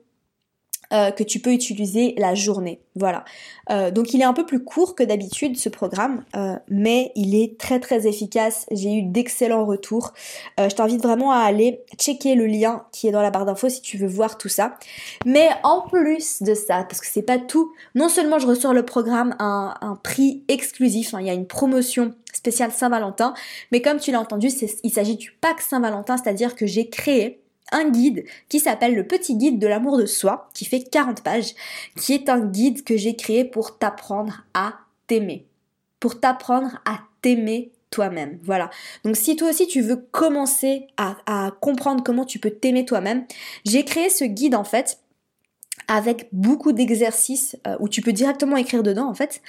euh, 0.94 1.12
que 1.12 1.24
tu 1.24 1.40
peux 1.40 1.54
utiliser 1.54 2.14
la 2.18 2.36
journée. 2.36 2.82
Voilà. 2.96 3.24
Euh, 3.70 3.92
donc 3.92 4.14
il 4.14 4.22
est 4.22 4.26
un 4.26 4.34
peu 4.34 4.46
plus 4.46 4.62
court 4.62 4.94
que 4.94 5.04
d'habitude 5.04 5.58
ce 5.58 5.70
programme, 5.70 6.26
euh, 6.36 6.56
mais 6.68 7.14
il 7.16 7.34
est 7.34 7.58
très 7.58 7.80
très 7.80 8.08
efficace. 8.08 8.66
J'ai 8.72 8.94
eu 8.96 9.04
d'excellents 9.04 9.66
retours. 9.66 10.14
je 10.58 10.74
t'invite 10.76 11.02
vraiment 11.02 11.32
à 11.32 11.40
aller 11.40 11.82
checker 11.98 12.36
le 12.36 12.46
lien 12.46 12.84
qui 12.92 13.08
est 13.08 13.12
dans 13.12 13.22
la 13.22 13.32
barre 13.32 13.46
d'infos 13.46 13.70
si 13.70 13.82
tu 13.82 13.98
veux 13.98 14.08
voir 14.08 14.38
tout 14.38 14.50
ça. 14.50 14.74
Mais 15.26 15.50
en 15.64 15.82
plus 15.82 16.42
de 16.42 16.54
ça, 16.54 16.84
parce 16.84 17.00
que 17.00 17.08
c'est 17.08 17.22
pas 17.22 17.38
tout, 17.38 17.72
non 17.96 18.10
seulement 18.10 18.40
je 18.40 18.48
ressors 18.48 18.74
le 18.74 18.84
programme 18.84 19.36
à 19.40 19.76
un, 19.82 19.96
prix 19.96 20.44
exclusif, 20.48 21.14
hein, 21.14 21.20
il 21.22 21.28
y 21.28 21.30
a 21.30 21.34
une 21.34 21.48
promotion 21.48 22.14
spéciale 22.34 22.72
Saint-Valentin, 22.72 23.34
mais 23.72 23.82
comme 23.82 24.00
tu 24.00 24.12
l'as 24.12 24.20
entendu, 24.20 24.50
il 24.84 24.92
s'agit 24.92 25.16
du 25.16 25.32
pack 25.40 25.62
Saint-Valentin, 25.62 26.18
c'est-à-dire 26.18 26.56
que 26.56 26.66
j'ai 26.66 26.90
créé 26.90 27.41
un 27.71 27.89
guide 27.89 28.26
qui 28.50 28.60
s'appelle 28.60 28.95
le 28.95 29.08
petit 29.08 29.36
guide 29.36 29.60
de 29.60 29.67
l'amour 29.67 29.97
de 29.97 30.06
soi, 30.06 30.50
qui 30.54 30.65
fait 30.65 30.84
40 30.84 31.21
pages, 31.24 31.54
qui 31.97 32.13
est 32.13 32.30
un 32.30 32.39
guide 32.39 32.84
que 32.84 32.97
j'ai 32.97 33.15
créé 33.15 33.45
pour 33.45 33.78
t'apprendre 33.78 34.43
à 34.54 34.76
t'aimer. 35.08 35.45
Pour 36.00 36.19
t'apprendre 36.19 36.80
à 36.86 37.00
t'aimer 37.21 37.71
toi-même. 37.91 38.39
Voilà. 38.43 38.69
Donc 39.04 39.17
si 39.17 39.36
toi 39.36 39.50
aussi 39.50 39.67
tu 39.67 39.82
veux 39.82 39.97
commencer 40.12 40.88
à, 40.97 41.17
à 41.26 41.52
comprendre 41.52 42.04
comment 42.04 42.26
tu 42.26 42.39
peux 42.39 42.52
t'aimer 42.52 42.86
toi-même, 42.86 43.26
j'ai 43.65 43.84
créé 43.86 44.10
ce 44.10 44.24
guide 44.24 44.56
en 44.56 44.63
fait 44.63 45.01
avec 45.88 46.30
beaucoup 46.32 46.72
d'exercices 46.72 47.58
euh, 47.68 47.76
où 47.80 47.90
tu 47.90 48.02
peux 48.02 48.14
directement 48.14 48.56
écrire 48.56 48.82
dedans 48.82 49.10
en 49.10 49.14
fait, 49.14 49.42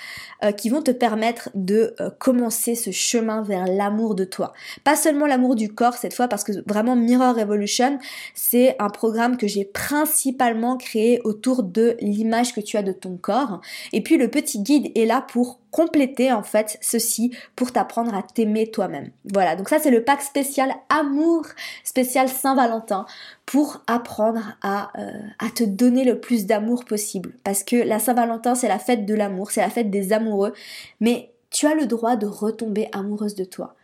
euh, 0.42 0.50
qui 0.50 0.70
vont 0.70 0.82
te 0.82 0.90
permettre 0.90 1.50
de 1.54 1.94
euh, 2.00 2.10
commencer 2.18 2.74
ce 2.74 2.90
chemin 2.90 3.42
vers 3.42 3.66
l'amour 3.66 4.14
de 4.14 4.24
toi. 4.24 4.52
Pas 4.82 4.96
seulement 4.96 5.26
l'amour 5.26 5.54
du 5.54 5.72
corps 5.72 5.94
cette 5.94 6.14
fois, 6.14 6.28
parce 6.28 6.42
que 6.42 6.52
vraiment 6.66 6.96
Mirror 6.96 7.36
Revolution, 7.36 7.98
c'est 8.34 8.74
un 8.80 8.88
programme 8.88 9.36
que 9.36 9.46
j'ai 9.46 9.64
principalement 9.64 10.76
créé 10.76 11.20
autour 11.22 11.62
de 11.62 11.96
l'image 12.00 12.54
que 12.54 12.60
tu 12.60 12.76
as 12.76 12.82
de 12.82 12.92
ton 12.92 13.16
corps. 13.16 13.60
Et 13.92 14.02
puis 14.02 14.16
le 14.16 14.28
petit 14.28 14.60
guide 14.60 14.90
est 14.96 15.06
là 15.06 15.24
pour 15.26 15.60
compléter 15.72 16.32
en 16.32 16.44
fait 16.44 16.78
ceci 16.80 17.34
pour 17.56 17.72
t'apprendre 17.72 18.14
à 18.14 18.22
t'aimer 18.22 18.70
toi-même. 18.70 19.10
Voilà, 19.32 19.56
donc 19.56 19.68
ça 19.68 19.80
c'est 19.80 19.90
le 19.90 20.04
pack 20.04 20.22
spécial 20.22 20.72
amour, 20.88 21.44
spécial 21.82 22.28
Saint-Valentin 22.28 23.06
pour 23.46 23.82
apprendre 23.88 24.56
à, 24.62 24.92
euh, 25.00 25.10
à 25.40 25.50
te 25.50 25.64
donner 25.64 26.04
le 26.04 26.20
plus 26.20 26.46
d'amour 26.46 26.84
possible. 26.84 27.32
Parce 27.42 27.64
que 27.64 27.74
la 27.74 27.98
Saint-Valentin 27.98 28.54
c'est 28.54 28.68
la 28.68 28.78
fête 28.78 29.04
de 29.06 29.14
l'amour, 29.14 29.50
c'est 29.50 29.62
la 29.62 29.70
fête 29.70 29.90
des 29.90 30.12
amoureux, 30.12 30.52
mais 31.00 31.32
tu 31.50 31.66
as 31.66 31.74
le 31.74 31.86
droit 31.86 32.16
de 32.16 32.26
retomber 32.26 32.88
amoureuse 32.92 33.34
de 33.34 33.44
toi. 33.44 33.74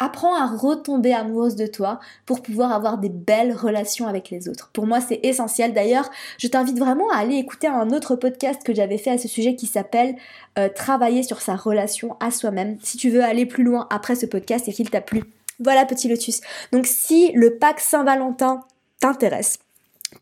Apprends 0.00 0.36
à 0.36 0.46
retomber 0.46 1.12
amoureuse 1.12 1.56
de 1.56 1.66
toi 1.66 1.98
pour 2.24 2.40
pouvoir 2.40 2.72
avoir 2.72 2.98
des 2.98 3.08
belles 3.08 3.52
relations 3.52 4.06
avec 4.06 4.30
les 4.30 4.48
autres. 4.48 4.70
Pour 4.72 4.86
moi, 4.86 5.00
c'est 5.00 5.18
essentiel. 5.24 5.74
D'ailleurs, 5.74 6.08
je 6.38 6.46
t'invite 6.46 6.78
vraiment 6.78 7.10
à 7.10 7.16
aller 7.16 7.34
écouter 7.34 7.66
un 7.66 7.90
autre 7.90 8.14
podcast 8.14 8.62
que 8.62 8.72
j'avais 8.72 8.98
fait 8.98 9.10
à 9.10 9.18
ce 9.18 9.26
sujet 9.26 9.56
qui 9.56 9.66
s'appelle 9.66 10.14
euh, 10.56 10.68
Travailler 10.68 11.24
sur 11.24 11.40
sa 11.40 11.56
relation 11.56 12.16
à 12.20 12.30
soi-même. 12.30 12.78
Si 12.80 12.96
tu 12.96 13.10
veux 13.10 13.24
aller 13.24 13.44
plus 13.44 13.64
loin 13.64 13.88
après 13.90 14.14
ce 14.14 14.26
podcast 14.26 14.68
et 14.68 14.72
qu'il 14.72 14.88
t'a 14.88 15.00
plu. 15.00 15.24
Voilà, 15.58 15.84
petit 15.84 16.08
lotus. 16.08 16.42
Donc, 16.70 16.86
si 16.86 17.32
le 17.32 17.56
pack 17.56 17.80
Saint-Valentin 17.80 18.60
t'intéresse, 19.00 19.58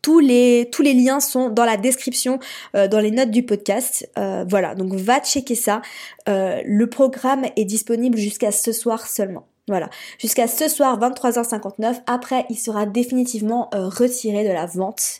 tous 0.01 0.19
les, 0.19 0.67
liens 0.81 1.19
sont 1.19 1.49
dans 1.49 1.65
la 1.65 1.77
description, 1.77 2.39
euh, 2.75 2.87
dans 2.87 2.99
les 2.99 3.11
notes 3.11 3.29
du 3.29 3.43
podcast. 3.43 4.09
Euh, 4.17 4.43
voilà, 4.49 4.73
donc 4.73 4.93
va 4.93 5.19
checker 5.19 5.55
ça. 5.55 5.83
le 6.25 6.85
programme 6.85 7.45
est 7.55 7.65
disponible 7.65 8.17
jusqu'à 8.17 8.51
ce 8.51 8.71
soir 8.71 9.05
seulement. 9.05 9.45
Voilà, 9.69 9.89
jusqu'à 10.17 10.47
ce 10.47 10.69
soir 10.69 10.97
23h59. 10.97 12.01
Après, 12.07 12.45
il 12.49 12.57
sera 12.57 12.85
définitivement 12.85 13.69
euh, 13.75 13.89
retiré 13.89 14.47
de 14.47 14.53
la 14.53 14.65
vente 14.65 15.19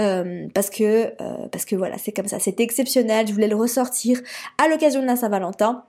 euh, 0.00 0.46
parce 0.54 0.70
que 0.70 1.12
euh, 1.20 1.48
parce 1.50 1.64
que 1.64 1.74
voilà, 1.74 1.98
c'est 1.98 2.12
comme 2.12 2.28
ça. 2.28 2.38
C'était 2.38 2.62
exceptionnel. 2.62 3.26
Je 3.26 3.32
voulais 3.32 3.48
le 3.48 3.56
ressortir 3.56 4.20
à 4.56 4.68
l'occasion 4.68 5.02
de 5.02 5.06
la 5.06 5.16
Saint-Valentin. 5.16 5.84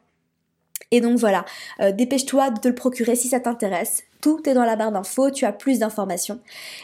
Et 0.91 1.01
donc 1.01 1.19
voilà, 1.19 1.45
dépêche-toi 1.91 2.49
de 2.49 2.59
te 2.59 2.67
le 2.67 2.73
procurer 2.73 3.15
si 3.15 3.27
ça 3.27 3.39
t'intéresse. 3.39 4.01
Tout 4.21 4.49
est 4.49 4.55
dans 4.55 4.65
la 4.65 4.75
barre 4.75 4.91
d'infos, 4.91 5.29
tu 5.29 5.45
as 5.45 5.51
plus 5.51 5.77
d'informations. 5.77 6.39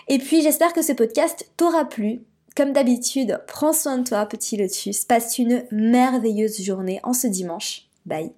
Et 0.08 0.20
puis 0.20 0.44
j'espère 0.44 0.74
que 0.74 0.84
ce 0.84 0.92
podcast 0.92 1.50
t'aura 1.58 1.86
plu. 1.86 2.22
Comme 2.56 2.72
d'habitude, 2.72 3.42
prends 3.48 3.74
soin 3.74 3.98
de 3.98 4.04
toi, 4.04 4.28
petit 4.28 4.58
lotus. 4.58 5.06
Passe 5.06 5.40
une 5.40 5.66
merveilleuse 5.72 6.62
journée 6.62 7.00
en 7.02 7.14
ce 7.14 7.26
dimanche. 7.26 7.88
Bye. 8.06 8.36